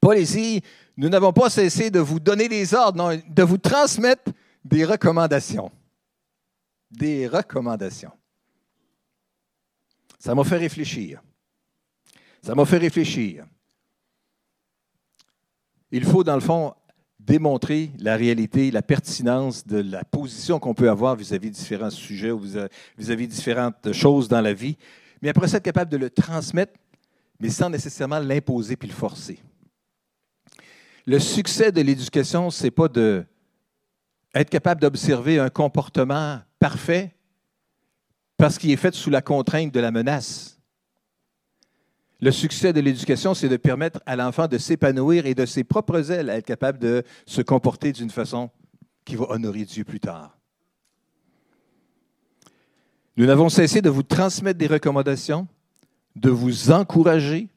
Paul 0.00 0.18
ici, 0.18 0.62
nous 0.96 1.08
n'avons 1.08 1.32
pas 1.32 1.50
cessé 1.50 1.90
de 1.90 2.00
vous 2.00 2.20
donner 2.20 2.48
des 2.48 2.74
ordres, 2.74 2.98
non, 2.98 3.22
de 3.26 3.42
vous 3.42 3.58
transmettre 3.58 4.30
des 4.64 4.84
recommandations. 4.84 5.70
Des 6.90 7.26
recommandations. 7.26 8.12
Ça 10.18 10.34
m'a 10.34 10.44
fait 10.44 10.56
réfléchir. 10.56 11.22
Ça 12.46 12.54
m'a 12.54 12.64
fait 12.64 12.78
réfléchir. 12.78 13.44
Il 15.90 16.04
faut, 16.04 16.22
dans 16.22 16.36
le 16.36 16.40
fond, 16.40 16.74
démontrer 17.18 17.90
la 17.98 18.14
réalité, 18.14 18.70
la 18.70 18.82
pertinence 18.82 19.66
de 19.66 19.78
la 19.78 20.04
position 20.04 20.60
qu'on 20.60 20.72
peut 20.72 20.88
avoir 20.88 21.16
vis-à-vis 21.16 21.50
de 21.50 21.56
différents 21.56 21.90
sujets 21.90 22.30
ou 22.30 22.38
vis-à-vis 22.38 23.26
de 23.26 23.32
différentes 23.32 23.92
choses 23.92 24.28
dans 24.28 24.40
la 24.40 24.52
vie. 24.52 24.76
Mais 25.20 25.28
après 25.28 25.48
ça, 25.48 25.56
être 25.56 25.64
capable 25.64 25.90
de 25.90 25.96
le 25.96 26.08
transmettre, 26.08 26.74
mais 27.40 27.48
sans 27.48 27.68
nécessairement 27.68 28.20
l'imposer 28.20 28.76
puis 28.76 28.86
le 28.86 28.94
forcer. 28.94 29.40
Le 31.04 31.18
succès 31.18 31.72
de 31.72 31.80
l'éducation, 31.80 32.52
ce 32.52 32.62
n'est 32.62 32.70
pas 32.70 32.86
de 32.86 33.24
être 34.36 34.50
capable 34.50 34.80
d'observer 34.82 35.40
un 35.40 35.50
comportement 35.50 36.38
parfait 36.60 37.12
parce 38.36 38.56
qu'il 38.56 38.70
est 38.70 38.76
fait 38.76 38.94
sous 38.94 39.10
la 39.10 39.20
contrainte 39.20 39.74
de 39.74 39.80
la 39.80 39.90
menace. 39.90 40.55
Le 42.20 42.30
succès 42.30 42.72
de 42.72 42.80
l'éducation, 42.80 43.34
c'est 43.34 43.48
de 43.48 43.56
permettre 43.56 44.00
à 44.06 44.16
l'enfant 44.16 44.48
de 44.48 44.56
s'épanouir 44.56 45.26
et 45.26 45.34
de 45.34 45.44
ses 45.44 45.64
propres 45.64 46.10
ailes 46.10 46.30
à 46.30 46.36
être 46.36 46.46
capable 46.46 46.78
de 46.78 47.02
se 47.26 47.42
comporter 47.42 47.92
d'une 47.92 48.10
façon 48.10 48.50
qui 49.04 49.16
va 49.16 49.30
honorer 49.30 49.64
Dieu 49.64 49.84
plus 49.84 50.00
tard. 50.00 50.38
Nous 53.18 53.26
n'avons 53.26 53.48
cessé 53.48 53.82
de 53.82 53.90
vous 53.90 54.02
transmettre 54.02 54.58
des 54.58 54.66
recommandations, 54.66 55.46
de 56.16 56.30
vous 56.30 56.70
encourager 56.70 57.48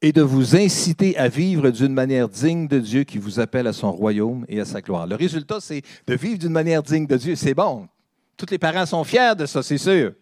et 0.00 0.12
de 0.12 0.22
vous 0.22 0.56
inciter 0.56 1.16
à 1.16 1.28
vivre 1.28 1.70
d'une 1.70 1.92
manière 1.92 2.28
digne 2.28 2.68
de 2.68 2.78
Dieu 2.78 3.04
qui 3.04 3.18
vous 3.18 3.40
appelle 3.40 3.66
à 3.66 3.72
son 3.72 3.90
royaume 3.90 4.44
et 4.48 4.60
à 4.60 4.64
sa 4.64 4.80
gloire. 4.80 5.06
Le 5.06 5.16
résultat, 5.16 5.60
c'est 5.60 5.82
de 6.06 6.14
vivre 6.14 6.38
d'une 6.38 6.52
manière 6.52 6.82
digne 6.82 7.06
de 7.06 7.16
Dieu. 7.16 7.34
C'est 7.34 7.54
bon. 7.54 7.88
Tous 8.36 8.46
les 8.50 8.58
parents 8.58 8.86
sont 8.86 9.02
fiers 9.02 9.34
de 9.36 9.46
ça, 9.46 9.62
c'est 9.62 9.78
sûr. 9.78 10.12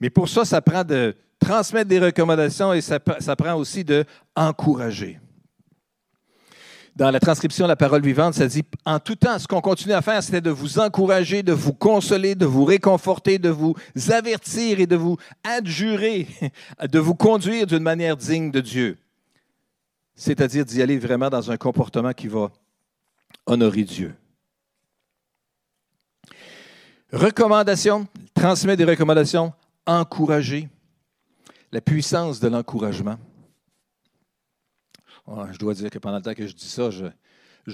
Mais 0.00 0.10
pour 0.10 0.28
ça, 0.28 0.44
ça 0.44 0.60
prend 0.60 0.84
de 0.84 1.14
transmettre 1.38 1.88
des 1.88 1.98
recommandations 1.98 2.72
et 2.72 2.80
ça, 2.80 2.98
prend 3.00 3.54
aussi 3.54 3.84
de 3.84 4.04
encourager 4.36 5.18
dans 6.96 7.10
la 7.10 7.20
transcription 7.20 7.64
de 7.64 7.68
la 7.68 7.76
parole 7.76 8.02
vivante, 8.02 8.34
ça 8.34 8.46
dit 8.46 8.62
En 8.84 8.98
tout 8.98 9.14
temps, 9.14 9.38
ce 9.38 9.46
qu'on 9.46 9.60
continue 9.60 9.94
à 9.94 10.02
faire, 10.02 10.22
c'était 10.22 10.40
de 10.40 10.50
vous 10.50 10.78
encourager, 10.78 11.42
de 11.42 11.52
vous 11.52 11.72
consoler, 11.72 12.34
de 12.34 12.44
vous 12.44 12.64
réconforter, 12.64 13.38
de 13.38 13.48
vous 13.48 13.74
avertir 14.10 14.80
et 14.80 14.86
de 14.86 14.96
vous 14.96 15.16
adjurer, 15.42 16.26
de 16.82 16.98
vous 16.98 17.14
conduire 17.14 17.66
d'une 17.66 17.82
manière 17.82 18.16
digne 18.16 18.50
de 18.50 18.60
Dieu. 18.60 18.98
C'est-à-dire 20.14 20.66
d'y 20.66 20.82
aller 20.82 20.98
vraiment 20.98 21.30
dans 21.30 21.50
un 21.50 21.56
comportement 21.56 22.12
qui 22.12 22.28
va 22.28 22.50
honorer 23.46 23.84
Dieu. 23.84 24.14
Recommandation, 27.12 28.06
transmettre 28.34 28.78
des 28.78 28.90
recommandations, 28.90 29.52
encourager. 29.98 30.68
La 31.72 31.80
puissance 31.80 32.40
de 32.40 32.48
l'encouragement 32.48 33.18
je 35.52 35.58
dois 35.58 35.74
dire 35.74 35.90
que 35.90 35.98
pendant 35.98 36.16
le 36.16 36.22
temps 36.22 36.34
que 36.34 36.46
je 36.46 36.54
dis 36.54 36.68
ça, 36.68 36.90
je, 36.90 37.06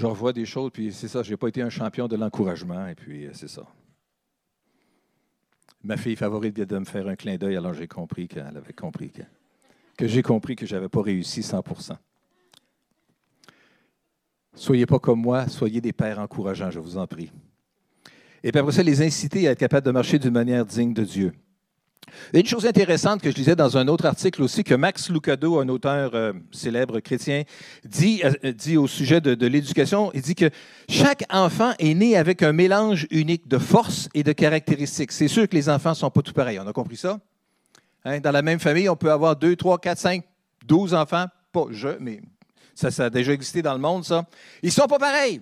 revois 0.07 0.33
des 0.33 0.47
choses, 0.47 0.71
puis 0.73 0.93
c'est 0.93 1.09
ça, 1.09 1.23
je 1.23 1.31
n'ai 1.31 1.37
pas 1.37 1.49
été 1.49 1.63
un 1.63 1.71
champion 1.71 2.09
de 2.09 2.17
l'encouragement, 2.17 2.87
et 2.87 2.95
puis 2.95 3.27
euh, 3.27 3.31
c'est 3.33 3.49
ça. 3.49 3.67
Ma 5.83 5.97
fille 5.97 6.17
favorite 6.17 6.55
vient 6.55 6.67
de 6.67 6.79
me 6.79 6.85
faire 6.85 7.07
un 7.09 7.17
clin 7.17 7.37
d'œil, 7.37 7.57
alors 7.57 7.73
j'ai 7.73 7.89
compris 7.89 8.29
qu'elle 8.29 8.57
avait 8.57 8.73
compris 8.73 9.11
que, 9.11 9.23
que 9.97 10.07
j'ai 10.07 10.23
compris 10.23 10.57
que 10.57 10.67
je 10.67 10.75
n'avais 10.75 10.89
pas 10.89 11.03
réussi 11.03 11.41
100% 11.41 11.97
Soyez 14.55 14.87
pas 14.87 14.99
comme 14.99 15.21
moi, 15.21 15.49
soyez 15.49 15.83
des 15.83 15.93
pères 15.93 16.19
encourageants, 16.19 16.71
je 16.71 16.81
vous 16.81 16.97
en 16.97 17.07
prie. 17.07 17.31
Et 18.43 18.53
puis 18.53 18.59
après 18.59 18.73
ça, 18.73 18.83
les 18.83 19.03
inciter 19.03 19.49
à 19.49 19.51
être 19.53 19.59
capables 19.59 19.85
de 19.85 19.91
marcher 19.91 20.19
d'une 20.19 20.33
manière 20.33 20.65
digne 20.65 20.95
de 20.95 21.05
Dieu. 21.05 21.33
Une 22.33 22.47
chose 22.47 22.67
intéressante 22.67 23.21
que 23.21 23.31
je 23.31 23.37
lisais 23.37 23.57
dans 23.57 23.77
un 23.77 23.89
autre 23.89 24.07
article 24.07 24.43
aussi, 24.43 24.65
que 24.65 24.75
Max 24.75 25.11
Lucado, 25.11 25.61
un 25.61 25.69
auteur 25.69 26.15
euh, 26.15 26.33
célèbre 26.51 27.01
chrétien, 27.01 27.43
dit, 27.85 28.23
euh, 28.25 28.53
dit 28.53 28.77
au 28.77 28.87
sujet 28.87 29.21
de, 29.21 29.47
l'éducation, 29.47 30.11
il 30.15 30.23
dit 30.23 30.35
que 30.35 30.51
chaque 30.89 31.25
enfant 31.31 31.73
est 31.79 31.95
né 31.95 32.17
avec 32.17 32.43
un 32.43 32.53
mélange 32.53 33.07
unique 33.11 33.49
de 33.49 33.59
forces 33.59 34.09
et 34.15 34.23
de 34.23 34.33
caractéristiques. 34.33 35.13
C'est 35.13 35.29
sûr 35.29 35.49
que 35.49 35.55
les 35.55 35.69
enfants 35.69 35.91
ne 35.91 35.95
sont 35.95 36.11
pas 36.11 36.23
tous 36.23 36.33
pareils. 36.33 36.59
On 36.59 36.67
a 36.67 36.73
compris 36.73 36.97
ça? 36.97 37.19
Hein? 38.05 38.21
Dans 38.21 38.33
la 38.33 38.43
même 38.43 38.61
famille, 38.61 38.89
on 38.89 38.97
peut 38.97 39.13
avoir 39.13 39.37
2, 39.37 39.57
3, 39.57 39.79
4, 39.79 39.99
5, 39.99 40.25
12 40.67 40.95
enfants. 40.95 41.27
Pas 41.53 41.67
je, 41.71 41.89
mais 42.01 42.21
ça, 42.75 42.91
ça 42.91 43.07
a 43.07 43.11
déjà 43.11 43.33
existé 43.33 43.63
dans 43.63 43.73
le 43.73 43.81
monde, 43.81 44.05
ça. 44.05 44.25
Ils 44.63 44.67
ne 44.67 44.73
sont 44.73 44.87
pas 44.87 44.99
pareils. 44.99 45.41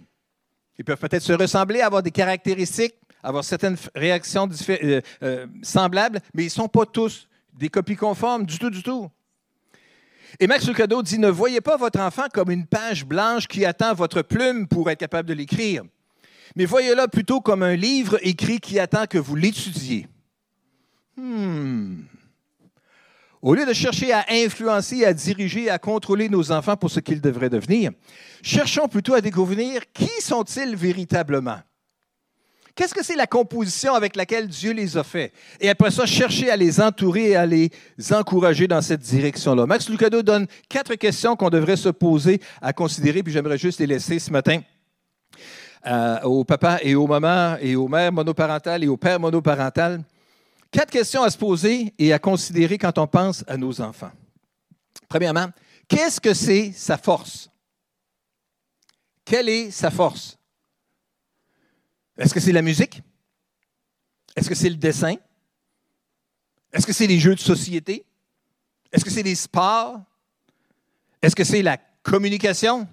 Ils 0.78 0.84
peuvent 0.84 0.98
peut-être 0.98 1.22
se 1.22 1.32
ressembler, 1.32 1.80
avoir 1.80 2.02
des 2.02 2.10
caractéristiques, 2.10 2.94
avoir 3.24 3.42
certaines 3.42 3.76
réactions 3.94 4.48
euh, 4.68 5.00
euh, 5.22 5.46
semblables, 5.62 6.20
mais 6.34 6.44
ils 6.44 6.46
ne 6.46 6.50
sont 6.50 6.68
pas 6.68 6.86
tous 6.86 7.26
des 7.54 7.68
copies 7.68 7.96
conformes 7.96 8.44
du 8.44 8.58
tout, 8.58 8.70
du 8.70 8.82
tout. 8.82 9.10
Et 10.38 10.46
Max 10.46 10.68
Lucado 10.68 11.02
dit 11.02 11.18
Ne 11.18 11.28
voyez 11.28 11.60
pas 11.60 11.76
votre 11.76 12.00
enfant 12.00 12.26
comme 12.32 12.50
une 12.50 12.66
page 12.66 13.04
blanche 13.04 13.48
qui 13.48 13.64
attend 13.64 13.94
votre 13.94 14.22
plume 14.22 14.68
pour 14.68 14.90
être 14.90 14.98
capable 14.98 15.28
de 15.28 15.34
l'écrire, 15.34 15.82
mais 16.54 16.66
voyez-le 16.66 17.08
plutôt 17.08 17.40
comme 17.40 17.62
un 17.62 17.76
livre 17.76 18.18
écrit 18.22 18.60
qui 18.60 18.78
attend 18.78 19.06
que 19.06 19.18
vous 19.18 19.36
l'étudiez. 19.36 20.06
Hmm. 21.16 22.02
Au 23.40 23.54
lieu 23.54 23.66
de 23.66 23.72
chercher 23.72 24.12
à 24.12 24.24
influencer, 24.30 25.04
à 25.04 25.12
diriger, 25.12 25.70
à 25.70 25.78
contrôler 25.78 26.28
nos 26.28 26.50
enfants 26.50 26.76
pour 26.76 26.90
ce 26.90 27.00
qu'ils 27.00 27.20
devraient 27.20 27.50
devenir, 27.50 27.92
cherchons 28.42 28.88
plutôt 28.88 29.14
à 29.14 29.20
découvrir 29.20 29.82
qui 29.92 30.10
sont-ils 30.20 30.74
véritablement. 30.74 31.60
Qu'est-ce 32.74 32.94
que 32.94 33.04
c'est 33.04 33.14
la 33.14 33.28
composition 33.28 33.94
avec 33.94 34.16
laquelle 34.16 34.48
Dieu 34.48 34.72
les 34.72 34.96
a 34.96 35.04
faits? 35.04 35.32
Et 35.60 35.68
après 35.68 35.92
ça, 35.92 36.06
chercher 36.06 36.50
à 36.50 36.56
les 36.56 36.80
entourer 36.80 37.30
et 37.30 37.36
à 37.36 37.46
les 37.46 37.70
encourager 38.10 38.66
dans 38.66 38.82
cette 38.82 39.00
direction-là. 39.00 39.64
Max 39.64 39.88
Lucado 39.88 40.22
donne 40.22 40.48
quatre 40.68 40.96
questions 40.96 41.36
qu'on 41.36 41.50
devrait 41.50 41.76
se 41.76 41.90
poser, 41.90 42.40
à 42.60 42.72
considérer, 42.72 43.22
puis 43.22 43.32
j'aimerais 43.32 43.58
juste 43.58 43.78
les 43.78 43.86
laisser 43.86 44.18
ce 44.18 44.32
matin. 44.32 44.60
Euh, 45.86 46.20
aux 46.22 46.44
papas 46.44 46.78
et 46.80 46.94
aux 46.94 47.06
mamans 47.06 47.58
et 47.60 47.76
aux 47.76 47.88
mères 47.88 48.10
monoparentales 48.10 48.82
et 48.82 48.88
aux 48.88 48.96
pères 48.96 49.20
monoparentales. 49.20 50.02
Quatre 50.70 50.90
questions 50.90 51.22
à 51.22 51.30
se 51.30 51.36
poser 51.36 51.92
et 51.98 52.12
à 52.12 52.18
considérer 52.18 52.78
quand 52.78 52.96
on 52.98 53.06
pense 53.06 53.44
à 53.46 53.58
nos 53.58 53.80
enfants. 53.82 54.10
Premièrement, 55.08 55.48
qu'est-ce 55.86 56.20
que 56.20 56.32
c'est 56.32 56.72
sa 56.72 56.96
force? 56.96 57.50
Quelle 59.24 59.48
est 59.48 59.70
sa 59.70 59.90
force? 59.90 60.38
Est-ce 62.18 62.32
que 62.32 62.40
c'est 62.40 62.52
la 62.52 62.62
musique? 62.62 63.02
Est-ce 64.36 64.48
que 64.48 64.54
c'est 64.54 64.70
le 64.70 64.76
dessin? 64.76 65.14
Est-ce 66.72 66.86
que 66.86 66.92
c'est 66.92 67.06
les 67.06 67.18
jeux 67.18 67.34
de 67.34 67.40
société? 67.40 68.04
Est-ce 68.92 69.04
que 69.04 69.10
c'est 69.10 69.22
les 69.22 69.34
sports? 69.34 70.00
Est-ce 71.22 71.34
que 71.34 71.44
c'est 71.44 71.62
la 71.62 71.78
communication? 72.02 72.86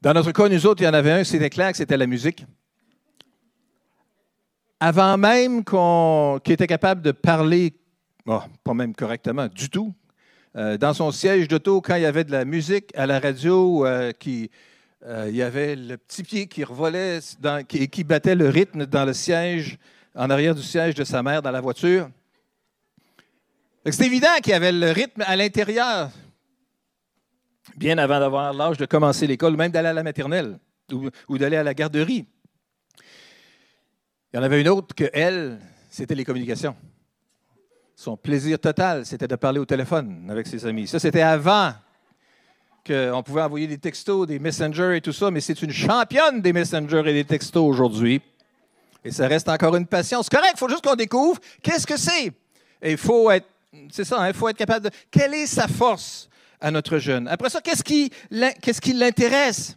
Dans 0.00 0.12
notre 0.14 0.32
cas, 0.32 0.48
nous 0.48 0.66
autres, 0.66 0.82
il 0.82 0.84
y 0.84 0.88
en 0.88 0.94
avait 0.94 1.12
un, 1.12 1.24
c'était 1.24 1.50
clair 1.50 1.70
que 1.70 1.76
c'était 1.76 1.96
la 1.96 2.06
musique. 2.06 2.44
Avant 4.80 5.16
même 5.16 5.64
qu'on 5.64 6.40
était 6.44 6.66
capable 6.66 7.02
de 7.02 7.12
parler, 7.12 7.72
pas 8.24 8.74
même 8.74 8.94
correctement, 8.94 9.46
du 9.46 9.70
tout, 9.70 9.94
euh, 10.56 10.76
dans 10.76 10.92
son 10.92 11.12
siège 11.12 11.48
d'auto, 11.48 11.80
quand 11.80 11.94
il 11.94 12.02
y 12.02 12.06
avait 12.06 12.24
de 12.24 12.32
la 12.32 12.44
musique 12.44 12.90
à 12.96 13.06
la 13.06 13.20
radio 13.20 13.86
euh, 13.86 14.12
qui, 14.12 14.50
euh, 15.04 15.26
il 15.28 15.34
y 15.34 15.42
avait 15.42 15.74
le 15.74 15.96
petit 15.96 16.22
pied 16.22 16.46
qui 16.46 16.62
revolait 16.62 17.18
et 17.74 17.88
qui, 17.88 18.04
battait 18.04 18.36
le 18.36 18.48
rythme 18.48 18.86
dans 18.86 19.04
le 19.04 19.12
siège, 19.12 19.78
en 20.14 20.30
arrière 20.30 20.54
du 20.54 20.62
siège 20.62 20.94
de 20.94 21.02
sa 21.02 21.22
mère 21.22 21.42
dans 21.42 21.50
la 21.50 21.60
voiture. 21.60 22.08
C'est 23.84 24.06
évident 24.06 24.28
qu'il 24.42 24.52
y 24.52 24.54
avait 24.54 24.70
le 24.70 24.92
rythme 24.92 25.22
à 25.26 25.34
l'intérieur, 25.34 26.10
bien 27.76 27.98
avant 27.98 28.20
d'avoir 28.20 28.52
l'âge 28.52 28.76
de 28.76 28.86
commencer 28.86 29.26
l'école, 29.26 29.54
ou 29.54 29.56
même 29.56 29.72
d'aller 29.72 29.88
à 29.88 29.92
la 29.92 30.04
maternelle 30.04 30.58
ou, 31.28 31.38
d'aller 31.38 31.56
à 31.56 31.64
la 31.64 31.74
garderie. 31.74 32.26
Il 34.32 34.36
y 34.36 34.38
en 34.38 34.42
avait 34.42 34.60
une 34.60 34.68
autre 34.68 34.94
que 34.94 35.10
elle, 35.12 35.58
c'était 35.90 36.14
les 36.14 36.24
communications. 36.24 36.76
Son 37.96 38.16
plaisir 38.16 38.58
total, 38.58 39.04
c'était 39.04 39.28
de 39.28 39.36
parler 39.36 39.58
au 39.58 39.64
téléphone 39.64 40.28
avec 40.30 40.46
ses 40.46 40.64
amis. 40.64 40.86
Ça, 40.86 40.98
c'était 40.98 41.22
avant 41.22 41.72
qu'on 42.86 43.22
pouvait 43.22 43.42
envoyer 43.42 43.66
des 43.66 43.78
textos, 43.78 44.26
des 44.26 44.38
messengers 44.38 44.96
et 44.96 45.00
tout 45.00 45.12
ça, 45.12 45.30
mais 45.30 45.40
c'est 45.40 45.62
une 45.62 45.72
championne 45.72 46.40
des 46.40 46.52
messengers 46.52 47.02
et 47.06 47.12
des 47.12 47.24
textos 47.24 47.64
aujourd'hui. 47.64 48.20
Et 49.04 49.10
ça 49.10 49.26
reste 49.26 49.48
encore 49.48 49.76
une 49.76 49.86
passion. 49.86 50.22
C'est 50.22 50.34
correct, 50.34 50.52
il 50.54 50.58
faut 50.58 50.68
juste 50.68 50.84
qu'on 50.84 50.94
découvre 50.94 51.40
qu'est-ce 51.62 51.86
que 51.86 51.96
c'est. 51.96 52.32
Et 52.80 52.92
il 52.92 52.96
faut 52.96 53.30
être, 53.30 53.46
c'est 53.90 54.04
ça, 54.04 54.20
hein, 54.20 54.28
il 54.28 54.34
faut 54.34 54.48
être 54.48 54.56
capable 54.56 54.86
de. 54.86 54.90
Quelle 55.10 55.34
est 55.34 55.46
sa 55.46 55.68
force 55.68 56.28
à 56.60 56.70
notre 56.70 56.98
jeune? 56.98 57.28
Après 57.28 57.50
ça, 57.50 57.60
qu'est-ce 57.60 57.84
qui, 57.84 58.10
qu'est-ce 58.60 58.80
qui 58.80 58.92
l'intéresse? 58.92 59.76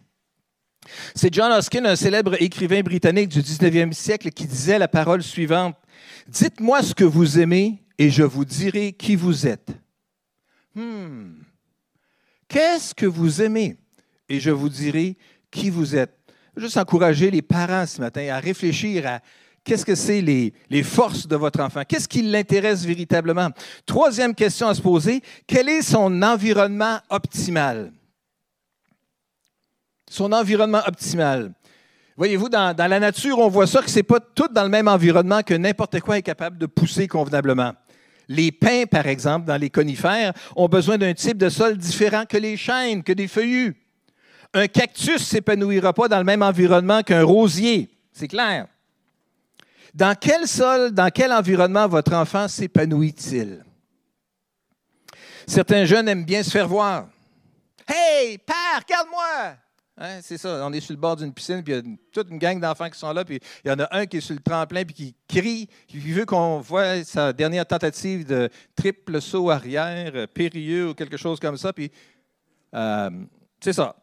C'est 1.14 1.34
John 1.34 1.50
Hoskin, 1.52 1.84
un 1.84 1.96
célèbre 1.96 2.40
écrivain 2.40 2.80
britannique 2.80 3.28
du 3.28 3.40
19e 3.40 3.92
siècle, 3.92 4.30
qui 4.30 4.46
disait 4.46 4.78
la 4.78 4.88
parole 4.88 5.22
suivante 5.22 5.76
Dites-moi 6.28 6.82
ce 6.82 6.94
que 6.94 7.04
vous 7.04 7.38
aimez 7.38 7.82
et 7.98 8.10
je 8.10 8.22
vous 8.22 8.44
dirai 8.44 8.92
qui 8.92 9.16
vous 9.16 9.46
êtes. 9.46 9.70
Hmm. 10.74 11.45
Qu'est-ce 12.48 12.94
que 12.94 13.06
vous 13.06 13.42
aimez? 13.42 13.76
Et 14.28 14.40
je 14.40 14.50
vous 14.50 14.68
dirai 14.68 15.16
qui 15.50 15.70
vous 15.70 15.96
êtes. 15.96 16.16
Juste 16.56 16.76
encourager 16.76 17.30
les 17.30 17.42
parents 17.42 17.86
ce 17.86 18.00
matin 18.00 18.28
à 18.32 18.38
réfléchir 18.38 19.06
à 19.06 19.20
qu'est-ce 19.62 19.84
que 19.84 19.94
c'est 19.94 20.22
les, 20.22 20.82
forces 20.82 21.26
de 21.26 21.36
votre 21.36 21.60
enfant? 21.60 21.82
Qu'est-ce 21.86 22.08
qui 22.08 22.22
l'intéresse 22.22 22.84
véritablement? 22.84 23.50
Troisième 23.84 24.34
question 24.34 24.68
à 24.68 24.74
se 24.74 24.80
poser, 24.80 25.20
quel 25.46 25.68
est 25.68 25.82
son 25.82 26.22
environnement 26.22 26.98
optimal? 27.10 27.92
Son 30.08 30.32
environnement 30.32 30.82
optimal. 30.86 31.52
Voyez-vous, 32.16 32.48
dans, 32.48 32.74
dans, 32.74 32.86
la 32.86 33.00
nature, 33.00 33.38
on 33.38 33.48
voit 33.48 33.66
ça 33.66 33.82
que 33.82 33.90
ce 33.90 33.96
n'est 33.96 34.02
pas 34.02 34.20
tout 34.20 34.48
dans 34.48 34.62
le 34.62 34.70
même 34.70 34.88
environnement 34.88 35.42
que 35.42 35.52
n'importe 35.52 36.00
quoi 36.00 36.16
est 36.16 36.22
capable 36.22 36.56
de 36.56 36.66
pousser 36.66 37.06
convenablement. 37.06 37.74
Les 38.28 38.50
pins, 38.50 38.84
par 38.86 39.06
exemple, 39.06 39.46
dans 39.46 39.56
les 39.56 39.70
conifères, 39.70 40.32
ont 40.56 40.68
besoin 40.68 40.98
d'un 40.98 41.14
type 41.14 41.38
de 41.38 41.48
sol 41.48 41.76
différent 41.76 42.24
que 42.26 42.36
les 42.36 42.56
chênes, 42.56 43.02
que 43.02 43.12
des 43.12 43.28
feuillus. 43.28 43.76
Un 44.52 44.66
cactus 44.68 45.14
ne 45.14 45.18
s'épanouira 45.18 45.92
pas 45.92 46.08
dans 46.08 46.18
le 46.18 46.24
même 46.24 46.42
environnement 46.42 47.02
qu'un 47.02 47.22
rosier. 47.24 47.88
C'est 48.12 48.28
clair. 48.28 48.66
Dans 49.94 50.14
quel 50.18 50.46
sol, 50.46 50.92
dans 50.92 51.10
quel 51.10 51.32
environnement 51.32 51.86
votre 51.88 52.14
enfant 52.14 52.48
s'épanouit-il? 52.48 53.64
Certains 55.46 55.84
jeunes 55.84 56.08
aiment 56.08 56.24
bien 56.24 56.42
se 56.42 56.50
faire 56.50 56.68
voir. 56.68 57.08
Hey, 57.86 58.38
père, 58.38 58.82
regarde-moi! 58.84 59.56
Hein, 59.98 60.20
c'est 60.20 60.36
ça, 60.36 60.60
on 60.66 60.72
est 60.74 60.80
sur 60.80 60.92
le 60.92 61.00
bord 61.00 61.16
d'une 61.16 61.32
piscine, 61.32 61.62
puis 61.62 61.72
il 61.72 61.76
y 61.76 61.78
a 61.78 61.82
toute 62.12 62.28
une 62.28 62.38
gang 62.38 62.60
d'enfants 62.60 62.90
qui 62.90 62.98
sont 62.98 63.10
là, 63.14 63.24
puis 63.24 63.40
il 63.64 63.68
y 63.68 63.72
en 63.72 63.78
a 63.78 63.88
un 63.96 64.04
qui 64.04 64.18
est 64.18 64.20
sur 64.20 64.34
le 64.34 64.42
tremplin, 64.42 64.84
puis 64.84 64.94
qui 64.94 65.14
crie, 65.26 65.68
qui 65.88 65.98
veut 65.98 66.26
qu'on 66.26 66.60
voit 66.60 67.02
sa 67.02 67.32
dernière 67.32 67.64
tentative 67.64 68.26
de 68.26 68.50
triple 68.74 69.22
saut 69.22 69.48
arrière, 69.48 70.12
euh, 70.14 70.26
périlleux 70.26 70.90
ou 70.90 70.94
quelque 70.94 71.16
chose 71.16 71.40
comme 71.40 71.56
ça, 71.56 71.72
puis 71.72 71.90
euh, 72.74 73.08
c'est 73.58 73.72
ça. 73.72 73.96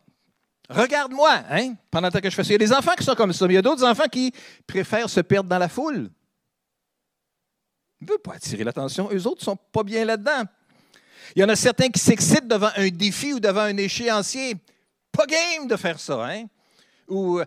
Regarde-moi, 0.67 1.43
hein, 1.51 1.75
pendant 1.91 2.09
que 2.09 2.27
je 2.27 2.35
fais 2.35 2.43
ça. 2.43 2.49
Il 2.49 2.53
y 2.53 2.55
a 2.55 2.57
des 2.57 2.73
enfants 2.73 2.95
qui 2.97 3.03
sont 3.03 3.13
comme 3.13 3.31
ça, 3.31 3.45
mais 3.45 3.53
il 3.53 3.57
y 3.57 3.59
a 3.59 3.61
d'autres 3.61 3.85
enfants 3.85 4.07
qui 4.11 4.33
préfèrent 4.65 5.09
se 5.09 5.19
perdre 5.19 5.47
dans 5.47 5.59
la 5.59 5.69
foule. 5.69 6.09
Ils 8.01 8.05
ne 8.05 8.09
veulent 8.09 8.21
pas 8.21 8.33
attirer 8.33 8.63
l'attention. 8.63 9.09
Eux 9.11 9.27
autres 9.27 9.41
ne 9.41 9.45
sont 9.45 9.59
pas 9.71 9.83
bien 9.83 10.05
là-dedans. 10.05 10.43
Il 11.35 11.41
y 11.41 11.45
en 11.45 11.49
a 11.49 11.55
certains 11.55 11.89
qui 11.89 11.99
s'excitent 11.99 12.47
devant 12.47 12.71
un 12.77 12.89
défi 12.89 13.33
ou 13.33 13.39
devant 13.39 13.61
un 13.61 13.77
échéancier. 13.77 14.55
Pas 15.13 15.25
game 15.25 15.67
de 15.67 15.75
faire 15.77 15.99
ça, 15.99 16.25
hein? 16.25 16.45
Euh, 17.11 17.45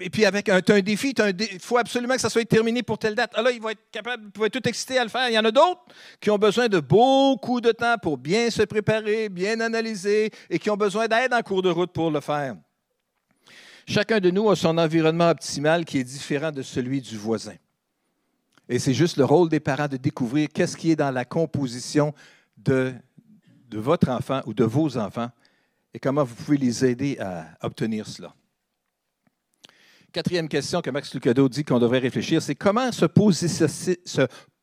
et 0.00 0.10
puis 0.10 0.24
avec 0.24 0.48
un, 0.48 0.60
défi, 0.80 1.14
il 1.16 1.60
faut 1.60 1.78
absolument 1.78 2.14
que 2.14 2.20
ça 2.20 2.30
soit 2.30 2.44
terminé 2.44 2.82
pour 2.82 2.98
telle 2.98 3.14
date. 3.14 3.32
Ah 3.34 3.42
là, 3.42 3.50
il 3.50 3.60
va 3.60 3.72
être 3.72 3.90
capable, 3.90 4.30
il 4.34 4.40
va 4.40 4.46
être 4.46 4.52
tout 4.52 4.68
excité 4.68 4.98
à 4.98 5.04
le 5.04 5.10
faire. 5.10 5.28
Il 5.28 5.34
y 5.34 5.38
en 5.38 5.44
a 5.44 5.50
d'autres 5.50 5.82
qui 6.20 6.30
ont 6.30 6.38
besoin 6.38 6.68
de 6.68 6.80
beaucoup 6.80 7.60
de 7.60 7.72
temps 7.72 7.96
pour 8.00 8.16
bien 8.16 8.50
se 8.50 8.62
préparer, 8.62 9.28
bien 9.28 9.60
analyser 9.60 10.30
et 10.48 10.58
qui 10.58 10.70
ont 10.70 10.76
besoin 10.76 11.08
d'aide 11.08 11.34
en 11.34 11.42
cours 11.42 11.62
de 11.62 11.70
route 11.70 11.92
pour 11.92 12.10
le 12.10 12.20
faire. 12.20 12.56
Chacun 13.86 14.20
de 14.20 14.30
nous 14.30 14.48
a 14.48 14.56
son 14.56 14.78
environnement 14.78 15.30
optimal 15.30 15.84
qui 15.84 15.98
est 15.98 16.04
différent 16.04 16.52
de 16.52 16.62
celui 16.62 17.00
du 17.00 17.16
voisin. 17.16 17.56
Et 18.68 18.78
c'est 18.78 18.94
juste 18.94 19.16
le 19.16 19.24
rôle 19.24 19.48
des 19.48 19.60
parents 19.60 19.88
de 19.88 19.96
découvrir 19.96 20.48
qu'est-ce 20.54 20.76
qui 20.76 20.92
est 20.92 20.96
dans 20.96 21.10
la 21.10 21.24
composition 21.24 22.14
de 22.56 22.94
votre 23.72 24.08
enfant 24.08 24.40
ou 24.46 24.54
de 24.54 24.64
vos 24.64 24.96
enfants 24.96 25.30
et 25.94 26.00
comment 26.00 26.24
vous 26.24 26.34
pouvez 26.34 26.56
les 26.56 26.84
aider 26.84 27.18
à 27.18 27.56
obtenir 27.62 28.06
cela? 28.06 28.34
Quatrième 30.12 30.48
question 30.48 30.82
que 30.82 30.90
Max 30.90 31.14
Lucado 31.14 31.48
dit 31.48 31.64
qu'on 31.64 31.78
devrait 31.78 31.98
réfléchir, 31.98 32.42
c'est 32.42 32.54
comment 32.54 32.92
se, 32.92 33.06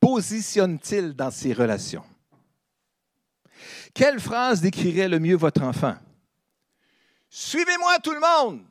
positionne-t-il 0.00 1.14
dans 1.14 1.32
ses 1.32 1.52
relations? 1.52 2.04
Quelle 3.92 4.20
phrase 4.20 4.60
décrirait 4.60 5.08
le 5.08 5.18
mieux 5.18 5.34
votre 5.34 5.62
enfant? 5.62 5.96
Suivez-moi 7.28 7.98
tout 7.98 8.12
le 8.12 8.20
monde! 8.20 8.64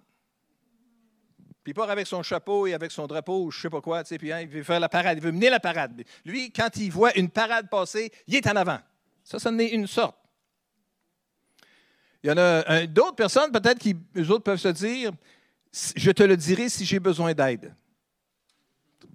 Puis 1.63 1.73
part 1.73 1.89
avec 1.89 2.07
son 2.07 2.23
chapeau 2.23 2.65
et 2.65 2.73
avec 2.73 2.91
son 2.91 3.07
drapeau, 3.07 3.43
ou 3.43 3.51
je 3.51 3.57
ne 3.57 3.61
sais 3.63 3.69
pas 3.69 3.81
quoi, 3.81 4.03
tu 4.03 4.09
sais, 4.09 4.17
puis 4.17 4.31
hein, 4.31 4.39
il 4.39 4.47
veut 4.47 4.63
faire 4.63 4.79
la 4.79 4.89
parade, 4.89 5.17
il 5.17 5.23
veut 5.23 5.33
mener 5.33 5.49
la 5.49 5.59
parade. 5.59 6.01
Lui, 6.23 6.51
quand 6.51 6.69
il 6.77 6.91
voit 6.91 7.15
une 7.17 7.29
parade 7.29 7.69
passer, 7.69 8.09
il 8.25 8.35
est 8.35 8.47
en 8.47 8.55
avant. 8.55 8.79
Ça, 9.25 9.37
ça 9.37 9.49
en 9.49 9.59
est 9.59 9.67
une 9.67 9.85
sorte. 9.85 10.18
Il 12.23 12.29
y 12.29 12.32
en 12.32 12.38
a 12.38 12.86
d'autres 12.86 13.15
personnes, 13.15 13.51
peut-être, 13.51 13.79
qui, 13.79 13.95
eux 14.17 14.29
autres, 14.29 14.43
peuvent 14.43 14.60
se 14.60 14.67
dire 14.69 15.12
Je 15.95 16.12
te 16.12 16.23
le 16.23 16.36
dirai 16.36 16.69
si 16.69 16.86
j'ai 16.86 16.99
besoin 16.99 17.34
d'aide. 17.34 17.73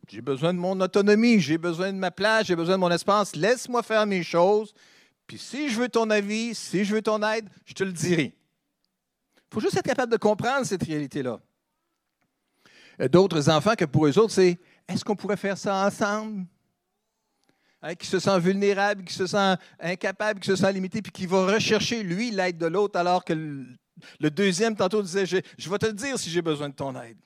J'ai 0.08 0.20
besoin 0.20 0.52
de 0.52 0.58
mon 0.58 0.78
autonomie, 0.80 1.40
j'ai 1.40 1.58
besoin 1.58 1.92
de 1.92 1.98
ma 1.98 2.10
place, 2.10 2.46
j'ai 2.46 2.56
besoin 2.56 2.76
de 2.76 2.80
mon 2.80 2.90
espace. 2.90 3.34
Laisse-moi 3.34 3.82
faire 3.82 4.06
mes 4.06 4.22
choses. 4.22 4.74
Puis 5.26 5.38
si 5.38 5.68
je 5.68 5.80
veux 5.80 5.88
ton 5.88 6.10
avis, 6.10 6.54
si 6.54 6.84
je 6.84 6.94
veux 6.94 7.02
ton 7.02 7.22
aide, 7.22 7.48
je 7.64 7.72
te 7.72 7.84
le 7.84 7.92
dirai. 7.92 8.34
Il 9.36 9.54
faut 9.54 9.60
juste 9.60 9.76
être 9.76 9.86
capable 9.86 10.12
de 10.12 10.18
comprendre 10.18 10.66
cette 10.66 10.82
réalité-là. 10.82 11.40
D'autres 13.10 13.48
enfants 13.48 13.74
que 13.74 13.84
pour 13.84 14.06
eux 14.06 14.18
autres, 14.18 14.32
c'est 14.32 14.58
est-ce 14.88 15.04
qu'on 15.04 15.16
pourrait 15.16 15.36
faire 15.36 15.56
ça 15.56 15.86
ensemble? 15.86 16.46
Hein, 17.86 17.96
qui 17.96 18.06
se 18.06 18.18
sent 18.18 18.40
vulnérable, 18.40 19.04
qui 19.04 19.12
se 19.12 19.26
sent 19.26 19.56
incapable, 19.78 20.40
qui 20.40 20.48
se 20.48 20.56
sent 20.56 20.72
limité, 20.72 21.02
puis 21.02 21.12
qui 21.12 21.26
va 21.26 21.44
rechercher, 21.44 22.02
lui, 22.02 22.30
l'aide 22.30 22.56
de 22.56 22.64
l'autre, 22.64 22.98
alors 22.98 23.22
que 23.22 23.34
le, 23.34 24.30
deuxième, 24.30 24.74
tantôt, 24.74 25.02
disait, 25.02 25.26
je, 25.26 25.36
je 25.58 25.68
vais 25.68 25.76
te 25.76 25.84
le 25.84 25.92
dire 25.92 26.18
si 26.18 26.30
j'ai 26.30 26.40
besoin 26.40 26.70
de 26.70 26.74
ton 26.74 26.98
aide. 26.98 27.18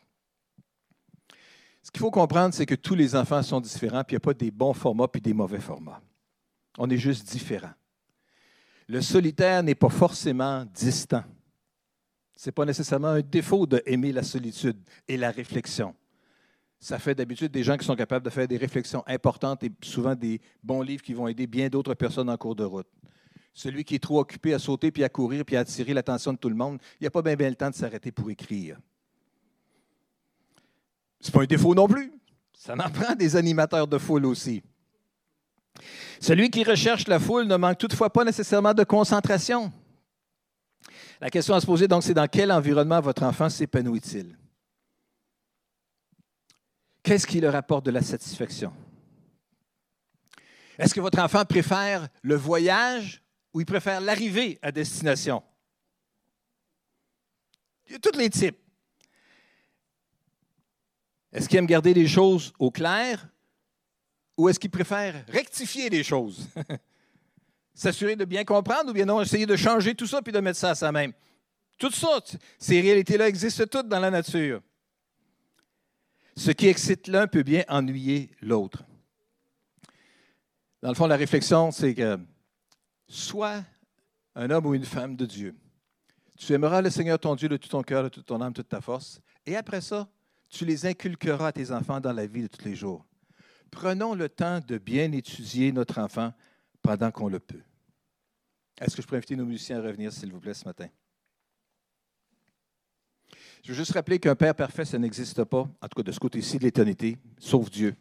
Ce 1.81 1.93
qu'il 1.93 2.01
faut 2.01 2.11
comprendre, 2.11 2.53
c'est 2.53 2.67
que 2.67 2.75
tous 2.75 2.97
les 2.97 3.15
enfants 3.15 3.41
sont 3.45 3.61
différents, 3.61 4.03
puis 4.03 4.15
il 4.15 4.19
n'y 4.19 4.23
a 4.23 4.27
pas 4.27 4.35
des 4.35 4.51
bons 4.51 4.75
formats 4.75 5.07
puis 5.07 5.23
des 5.23 5.33
mauvais 5.33 5.61
formats. 5.61 6.03
On 6.77 6.91
est 6.91 6.99
juste 6.99 7.29
différents. 7.31 7.75
Le 8.89 9.01
solitaire 9.01 9.63
n'est 9.63 9.77
pas 9.77 9.89
forcément 9.89 10.65
distant. 10.75 11.23
Ce 12.37 12.49
n'est 12.49 12.53
pas 12.53 12.65
nécessairement 12.65 13.09
un 13.09 13.21
défaut 13.21 13.65
d'aimer 13.65 14.11
la 14.11 14.25
solitude 14.25 14.79
et 15.07 15.17
la 15.17 15.31
réflexion 15.31 15.95
ça 16.81 16.99
fait 16.99 17.15
d'habitude 17.15 17.51
des 17.51 17.65
gens 17.65 17.77
qui 17.77 17.85
sont 17.85 17.97
capables 17.97 18.25
de 18.25 18.31
faire 18.31 18.47
des 18.47 18.57
réflexions 18.57 19.03
importantes 19.07 19.65
et 19.65 19.73
souvent 19.83 20.15
des 20.15 20.41
bons 20.63 20.83
livres 20.83 21.03
qui 21.03 21.13
vont 21.13 21.27
aider 21.27 21.47
bien 21.47 21.69
d'autres 21.69 21.95
personnes 21.95 22.31
en 22.31 22.37
cours 22.37 22.55
de 22.55 22.65
route. 22.65 22.87
Celui 23.53 23.83
qui 23.83 23.97
est 23.97 24.03
trop 24.03 24.21
occupé 24.21 24.55
à 24.55 24.61
sauter, 24.61 24.93
puis 24.93 25.03
à 25.03 25.09
courir, 25.09 25.45
puis 25.45 25.57
à 25.57 25.61
attirer 25.61 25.93
l'attention 25.93 26.33
de 26.33 26.39
tout 26.39 26.49
le 26.49 26.55
monde, 26.55 26.79
il 27.01 27.05
n'a 27.05 27.11
pas 27.11 27.23
bien, 27.23 27.49
le 27.49 27.57
temps 27.57 27.71
de 27.71 27.75
s'arrêter 27.75 28.13
pour 28.13 28.31
écrire. 28.31 28.79
Ce 31.21 31.29
n'est 31.29 31.33
pas 31.33 31.43
un 31.43 31.47
défaut 31.47 31.75
non 31.75 31.89
plus. 31.89 32.13
Ça 32.53 32.75
en 32.75 32.91
prend 32.91 33.15
des 33.17 33.35
animateurs 33.35 33.89
de 33.89 33.99
foule 33.99 34.27
aussi. 34.27 34.63
Celui 36.21 36.51
qui 36.51 36.63
recherche 36.63 37.09
la 37.09 37.19
foule 37.19 37.47
ne 37.47 37.57
manque 37.57 37.79
toutefois 37.79 38.11
pas 38.11 38.25
nécessairement 38.25 38.75
de 38.75 38.85
concentration. 38.85 39.73
La 41.21 41.31
question 41.31 41.55
à 41.55 41.61
se 41.61 41.67
poser, 41.67 41.89
donc, 41.89 42.05
c'est 42.05 42.15
dans 42.15 42.29
quel 42.29 42.53
environnement 42.53 43.01
votre 43.01 43.25
enfant 43.25 43.49
s'épanouit-il? 43.49 44.37
Qu'est-ce 47.09 47.27
qui 47.27 47.41
leur 47.41 47.55
apporte 47.55 47.87
de 47.87 47.91
la 47.91 48.03
satisfaction? 48.03 48.71
Est-ce 50.79 50.93
que 50.93 51.01
votre 51.01 51.19
enfant 51.21 51.43
préfère 51.47 52.07
le 52.21 52.35
voyage 52.35 53.23
ou 53.55 53.63
il 53.63 53.65
préfère 53.65 54.03
l'arrivée 54.03 54.59
à 54.61 54.71
destination? 54.71 55.43
Il 57.87 57.93
y 57.93 57.95
a 57.95 57.99
tous 57.99 58.19
les 58.19 58.29
types. 58.29 58.59
Est-ce 61.33 61.49
qu'il 61.49 61.59
aime 61.59 61.65
garder 61.65 61.95
les 61.95 62.07
choses 62.07 62.53
au 62.59 62.71
clair 62.71 63.27
ou 64.37 64.51
est-ce 64.51 64.61
qu'il 64.61 64.71
préfère 64.71 65.25
rectifier 65.29 65.89
les 65.89 66.05
choses? 66.05 66.47
S'assurer 67.75 68.17
de 68.17 68.27
bien 68.27 68.45
comprendre 68.45 68.91
ou 68.91 68.93
bien 68.93 69.07
non, 69.07 69.23
essayer 69.23 69.47
de 69.47 69.57
changer 69.57 69.95
tout 69.95 70.07
ça 70.07 70.21
puis 70.21 70.35
de 70.35 70.41
mettre 70.41 70.59
ça 70.59 70.73
à 70.73 70.75
sa 70.75 70.93
même. 70.93 71.15
Tout 71.79 71.91
ça, 71.91 72.21
ces 72.59 72.83
réalités-là 72.83 73.29
existent 73.29 73.65
toutes 73.65 73.89
dans 73.89 74.01
la 74.01 74.11
nature. 74.11 74.61
Ce 76.39 76.53
qui 76.53 76.69
excite 76.69 77.09
l'un 77.09 77.27
peut 77.27 77.43
bien 77.43 77.65
ennuyer 77.67 78.31
l'autre. 78.41 78.85
Dans 80.81 80.91
le 80.91 80.95
fond, 80.95 81.09
la 81.09 81.17
réflexion, 81.17 81.73
c'est 81.73 81.97
que 81.97 82.17
sois 83.09 83.65
un 84.37 84.49
homme 84.51 84.67
ou 84.67 84.75
une 84.75 84.85
femme 84.85 85.17
de 85.17 85.27
Dieu. 85.27 85.57
Tu 86.37 86.53
aimeras 86.53 86.81
le 86.81 86.91
Seigneur 86.91 87.19
ton 87.19 87.35
Dieu 87.35 87.49
de 87.49 87.57
tout 87.57 87.69
ton 87.69 87.83
cœur, 87.83 88.05
de 88.05 88.09
toute 88.09 88.25
ton 88.25 88.41
âme, 88.41 88.53
de 88.53 88.63
toute 88.63 88.69
ta 88.69 88.81
force. 88.81 89.21
Et 89.47 89.57
après 89.57 89.81
ça, 89.81 90.09
tu 90.49 90.65
les 90.65 90.87
inculqueras 90.87 91.49
à 91.49 91.53
tes 91.53 91.73
enfants 91.73 91.99
dans 91.99 92.13
la 92.13 92.29
vie 92.29 92.43
de 92.43 92.47
tous 92.47 92.65
les 92.65 92.77
jours. 92.77 93.05
Prenons 93.73 94.15
le 94.15 94.29
temps 94.29 94.61
de 94.61 94.79
bien 94.79 95.11
étudier 95.11 95.73
notre 95.73 95.99
enfant 95.99 96.33
pendant 96.83 97.11
qu'on 97.11 97.29
le 97.29 97.41
peut. 97.41 97.65
Est-ce 98.81 98.95
que 98.95 99.03
je 99.03 99.09
peux 99.09 99.17
inviter 99.17 99.35
nos 99.35 99.45
musiciens 99.45 99.81
à 99.81 99.83
revenir, 99.83 100.13
s'il 100.13 100.31
vous 100.31 100.39
plaît, 100.39 100.55
ce 100.55 100.65
matin? 100.65 100.87
Je 103.63 103.73
veux 103.73 103.75
juste 103.75 103.93
rappeler 103.93 104.19
qu'un 104.19 104.35
Père 104.35 104.55
parfait, 104.55 104.85
ça 104.85 104.99
n'existe 104.99 105.45
pas, 105.45 105.61
en 105.61 105.89
tout 105.89 105.97
cas 105.97 106.03
de 106.03 106.13
ce 106.13 106.21
côté-ci 106.21 106.59
de 106.59 106.65
l'éternité, 106.65 107.19
sauf 107.39 107.71
Dieu. 107.71 107.95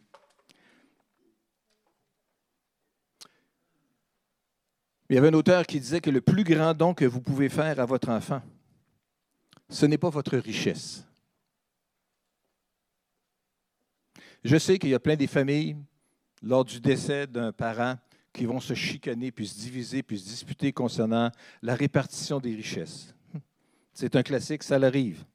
Il 5.09 5.15
y 5.15 5.17
avait 5.17 5.29
un 5.29 5.33
auteur 5.33 5.65
qui 5.65 5.79
disait 5.79 6.01
que 6.01 6.09
le 6.09 6.21
plus 6.21 6.43
grand 6.43 6.73
don 6.73 6.93
que 6.93 7.05
vous 7.05 7.21
pouvez 7.21 7.49
faire 7.49 7.79
à 7.79 7.85
votre 7.85 8.09
enfant, 8.09 8.41
ce 9.69 9.85
n'est 9.85 9.97
pas 9.97 10.09
votre 10.09 10.37
richesse. 10.37 11.05
Je 14.43 14.57
sais 14.57 14.77
qu'il 14.77 14.89
y 14.89 14.95
a 14.95 14.99
plein 14.99 15.15
des 15.15 15.27
familles, 15.27 15.77
lors 16.41 16.63
du 16.63 16.79
décès 16.79 17.25
d'un 17.27 17.51
parent, 17.51 17.95
qui 18.33 18.45
vont 18.45 18.59
se 18.59 18.73
chicaner, 18.75 19.31
puis 19.31 19.47
se 19.47 19.59
diviser, 19.59 20.03
puis 20.03 20.19
se 20.19 20.25
disputer 20.25 20.71
concernant 20.71 21.31
la 21.61 21.75
répartition 21.75 22.39
des 22.39 22.55
richesses. 22.55 23.15
C'est 23.93 24.15
un 24.15 24.23
classique, 24.23 24.61
ça 24.61 24.77
l'arrive. 24.77 25.25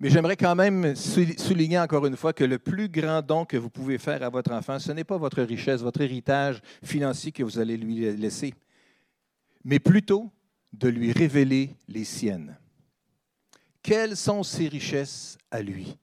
Mais 0.00 0.08
j'aimerais 0.08 0.36
quand 0.36 0.54
même 0.54 0.96
souligner 0.96 1.78
encore 1.78 2.06
une 2.06 2.16
fois 2.16 2.32
que 2.32 2.42
le 2.42 2.58
plus 2.58 2.88
grand 2.88 3.20
don 3.20 3.44
que 3.44 3.58
vous 3.58 3.68
pouvez 3.68 3.98
faire 3.98 4.22
à 4.22 4.30
votre 4.30 4.50
enfant, 4.50 4.78
ce 4.78 4.92
n'est 4.92 5.04
pas 5.04 5.18
votre 5.18 5.42
richesse, 5.42 5.82
votre 5.82 6.00
héritage 6.00 6.62
financier 6.82 7.32
que 7.32 7.42
vous 7.42 7.58
allez 7.58 7.76
lui 7.76 8.10
laisser, 8.16 8.54
mais 9.62 9.78
plutôt 9.78 10.30
de 10.72 10.88
lui 10.88 11.12
révéler 11.12 11.76
les 11.86 12.04
siennes. 12.04 12.56
Quelles 13.82 14.16
sont 14.16 14.42
ses 14.42 14.68
richesses 14.68 15.36
à 15.50 15.60
lui? 15.60 15.98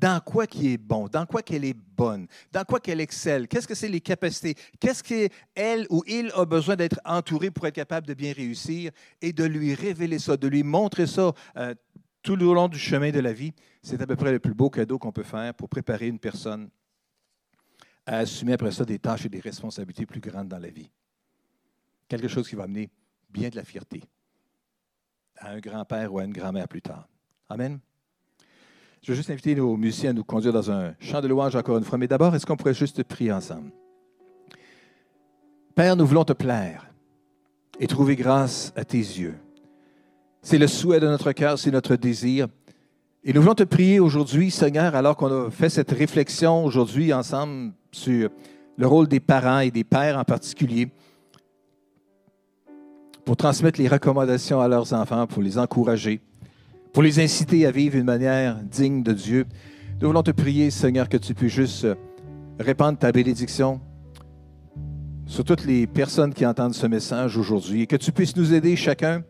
dans 0.00 0.20
quoi 0.20 0.46
qui 0.46 0.72
est 0.72 0.78
bon, 0.78 1.08
dans 1.08 1.26
quoi 1.26 1.42
qu'elle 1.42 1.64
est 1.64 1.76
bonne, 1.96 2.26
dans 2.52 2.64
quoi 2.64 2.80
qu'elle 2.80 3.00
excelle, 3.00 3.46
qu'est-ce 3.46 3.68
que 3.68 3.74
c'est 3.74 3.88
les 3.88 4.00
capacités, 4.00 4.54
qu'est-ce 4.80 5.02
qu'elle 5.02 5.86
ou 5.90 6.02
il 6.06 6.32
a 6.34 6.46
besoin 6.46 6.74
d'être 6.74 6.98
entouré 7.04 7.50
pour 7.50 7.66
être 7.66 7.74
capable 7.74 8.06
de 8.06 8.14
bien 8.14 8.32
réussir 8.32 8.92
et 9.20 9.32
de 9.32 9.44
lui 9.44 9.74
révéler 9.74 10.18
ça, 10.18 10.38
de 10.38 10.48
lui 10.48 10.62
montrer 10.62 11.06
ça 11.06 11.32
euh, 11.56 11.74
tout 12.22 12.36
le 12.36 12.44
long 12.44 12.68
du 12.68 12.78
chemin 12.78 13.10
de 13.10 13.20
la 13.20 13.32
vie. 13.32 13.52
C'est 13.82 14.00
à 14.00 14.06
peu 14.06 14.16
près 14.16 14.32
le 14.32 14.38
plus 14.38 14.54
beau 14.54 14.70
cadeau 14.70 14.98
qu'on 14.98 15.12
peut 15.12 15.22
faire 15.22 15.54
pour 15.54 15.68
préparer 15.68 16.08
une 16.08 16.18
personne 16.18 16.70
à 18.06 18.18
assumer 18.18 18.54
après 18.54 18.72
ça 18.72 18.84
des 18.84 18.98
tâches 18.98 19.26
et 19.26 19.28
des 19.28 19.40
responsabilités 19.40 20.06
plus 20.06 20.20
grandes 20.20 20.48
dans 20.48 20.58
la 20.58 20.68
vie. 20.70 20.90
Quelque 22.08 22.28
chose 22.28 22.48
qui 22.48 22.56
va 22.56 22.64
amener 22.64 22.90
bien 23.30 23.48
de 23.48 23.56
la 23.56 23.64
fierté 23.64 24.02
à 25.38 25.52
un 25.52 25.60
grand-père 25.60 26.12
ou 26.12 26.18
à 26.18 26.24
une 26.24 26.32
grand-mère 26.32 26.68
plus 26.68 26.82
tard. 26.82 27.08
Amen. 27.48 27.78
Je 29.02 29.12
vais 29.12 29.16
juste 29.16 29.30
inviter 29.30 29.54
nos 29.54 29.76
musiciens 29.76 30.10
à 30.10 30.12
nous 30.12 30.24
conduire 30.24 30.52
dans 30.52 30.70
un 30.70 30.94
chant 31.00 31.22
de 31.22 31.28
louange 31.28 31.56
encore 31.56 31.78
une 31.78 31.84
fois. 31.84 31.96
Mais 31.96 32.08
d'abord, 32.08 32.34
est-ce 32.34 32.44
qu'on 32.44 32.56
pourrait 32.56 32.74
juste 32.74 33.02
prier 33.04 33.32
ensemble? 33.32 33.72
Père, 35.74 35.96
nous 35.96 36.06
voulons 36.06 36.24
te 36.24 36.34
plaire 36.34 36.92
et 37.78 37.86
trouver 37.86 38.14
grâce 38.14 38.72
à 38.76 38.84
tes 38.84 38.98
yeux. 38.98 39.38
C'est 40.42 40.58
le 40.58 40.66
souhait 40.66 41.00
de 41.00 41.06
notre 41.06 41.32
cœur, 41.32 41.58
c'est 41.58 41.70
notre 41.70 41.96
désir. 41.96 42.46
Et 43.24 43.32
nous 43.32 43.42
voulons 43.42 43.54
te 43.54 43.64
prier 43.64 44.00
aujourd'hui, 44.00 44.50
Seigneur, 44.50 44.94
alors 44.94 45.16
qu'on 45.16 45.46
a 45.46 45.50
fait 45.50 45.68
cette 45.68 45.90
réflexion 45.90 46.64
aujourd'hui 46.64 47.12
ensemble 47.12 47.72
sur 47.92 48.30
le 48.76 48.86
rôle 48.86 49.08
des 49.08 49.20
parents 49.20 49.60
et 49.60 49.70
des 49.70 49.84
pères 49.84 50.18
en 50.18 50.24
particulier, 50.24 50.88
pour 53.24 53.36
transmettre 53.36 53.80
les 53.80 53.88
recommandations 53.88 54.60
à 54.60 54.68
leurs 54.68 54.92
enfants, 54.94 55.26
pour 55.26 55.42
les 55.42 55.58
encourager 55.58 56.20
pour 56.92 57.02
les 57.02 57.20
inciter 57.20 57.66
à 57.66 57.70
vivre 57.70 57.96
d'une 57.96 58.04
manière 58.04 58.56
digne 58.56 59.02
de 59.02 59.12
Dieu. 59.12 59.46
Nous 60.00 60.08
voulons 60.08 60.22
te 60.22 60.30
prier, 60.30 60.70
Seigneur, 60.70 61.08
que 61.08 61.16
tu 61.16 61.34
puisses 61.34 61.52
juste 61.52 61.86
répandre 62.58 62.98
ta 62.98 63.12
bénédiction 63.12 63.80
sur 65.26 65.44
toutes 65.44 65.64
les 65.64 65.86
personnes 65.86 66.34
qui 66.34 66.44
entendent 66.44 66.74
ce 66.74 66.86
message 66.86 67.36
aujourd'hui 67.36 67.82
et 67.82 67.86
que 67.86 67.96
tu 67.96 68.10
puisses 68.10 68.34
nous 68.36 68.52
aider 68.52 68.74
chacun 68.74 69.22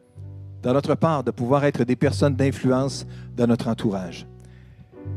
dans 0.63 0.73
notre 0.73 0.95
part 0.95 1.25
de 1.25 1.31
pouvoir 1.31 1.65
être 1.65 1.85
des 1.85 1.97
personnes 1.97 2.35
d'influence 2.35 3.07
dans 3.37 3.47
notre 3.47 3.69
entourage. 3.69 4.27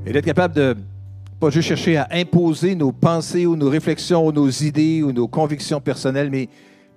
Et 0.05 0.13
d'être 0.13 0.25
capable 0.25 0.55
de 0.55 0.75
pas 1.39 1.49
juste 1.49 1.67
chercher 1.67 1.97
à 1.97 2.07
imposer 2.11 2.75
nos 2.75 2.91
pensées 2.91 3.45
ou 3.45 3.55
nos 3.55 3.69
réflexions 3.69 4.25
ou 4.25 4.31
nos 4.31 4.49
idées 4.49 5.03
ou 5.03 5.11
nos 5.11 5.27
convictions 5.27 5.81
personnelles, 5.81 6.29
mais 6.29 6.47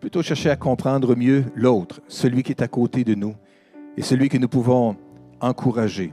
plutôt 0.01 0.23
chercher 0.23 0.51
à 0.51 0.57
comprendre 0.57 1.17
mieux 1.17 1.45
l'autre, 1.55 2.01
celui 2.07 2.43
qui 2.43 2.53
est 2.53 2.63
à 2.63 2.69
côté 2.69 3.03
de 3.03 3.15
nous 3.15 3.35
et 3.97 4.03
celui 4.03 4.29
que 4.29 4.39
nous 4.39 4.49
pouvons 4.49 4.97
encourager, 5.41 6.13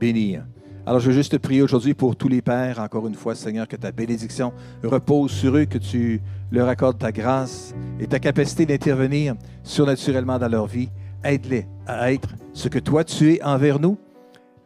bénir. 0.00 0.44
Alors 0.86 1.00
je 1.00 1.08
veux 1.08 1.14
juste 1.14 1.32
te 1.32 1.36
prier 1.36 1.62
aujourd'hui 1.62 1.94
pour 1.94 2.14
tous 2.14 2.28
les 2.28 2.42
pères, 2.42 2.78
encore 2.78 3.06
une 3.06 3.14
fois, 3.14 3.34
Seigneur, 3.34 3.66
que 3.66 3.76
ta 3.76 3.90
bénédiction 3.90 4.52
repose 4.82 5.30
sur 5.30 5.56
eux, 5.56 5.64
que 5.64 5.78
tu 5.78 6.20
leur 6.50 6.68
accordes 6.68 6.98
ta 6.98 7.10
grâce 7.10 7.74
et 7.98 8.06
ta 8.06 8.18
capacité 8.18 8.66
d'intervenir 8.66 9.34
surnaturellement 9.62 10.38
dans 10.38 10.48
leur 10.48 10.66
vie. 10.66 10.90
Aide-les 11.24 11.66
à 11.86 12.12
être 12.12 12.28
ce 12.52 12.68
que 12.68 12.78
toi 12.78 13.02
tu 13.02 13.34
es 13.34 13.42
envers 13.42 13.80
nous, 13.80 13.98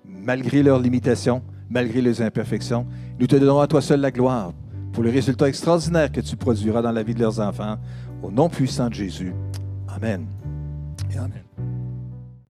malgré 0.04 0.62
leurs 0.62 0.80
limitations, 0.80 1.42
malgré 1.70 2.00
leurs 2.00 2.20
imperfections. 2.20 2.86
Nous 3.18 3.26
te 3.26 3.36
donnerons 3.36 3.60
à 3.60 3.66
toi 3.66 3.80
seul 3.80 4.00
la 4.00 4.10
gloire 4.10 4.52
pour 4.92 5.02
le 5.02 5.10
résultat 5.10 5.48
extraordinaire 5.48 6.10
que 6.10 6.20
tu 6.20 6.36
produiras 6.36 6.82
dans 6.82 6.92
la 6.92 7.02
vie 7.02 7.14
de 7.14 7.20
leurs 7.20 7.40
enfants. 7.40 7.76
Au 8.22 8.30
nom 8.30 8.48
puissant 8.48 8.88
de 8.88 8.94
Jésus. 8.94 9.32
Amen. 9.88 10.26
Amen. 11.16 11.47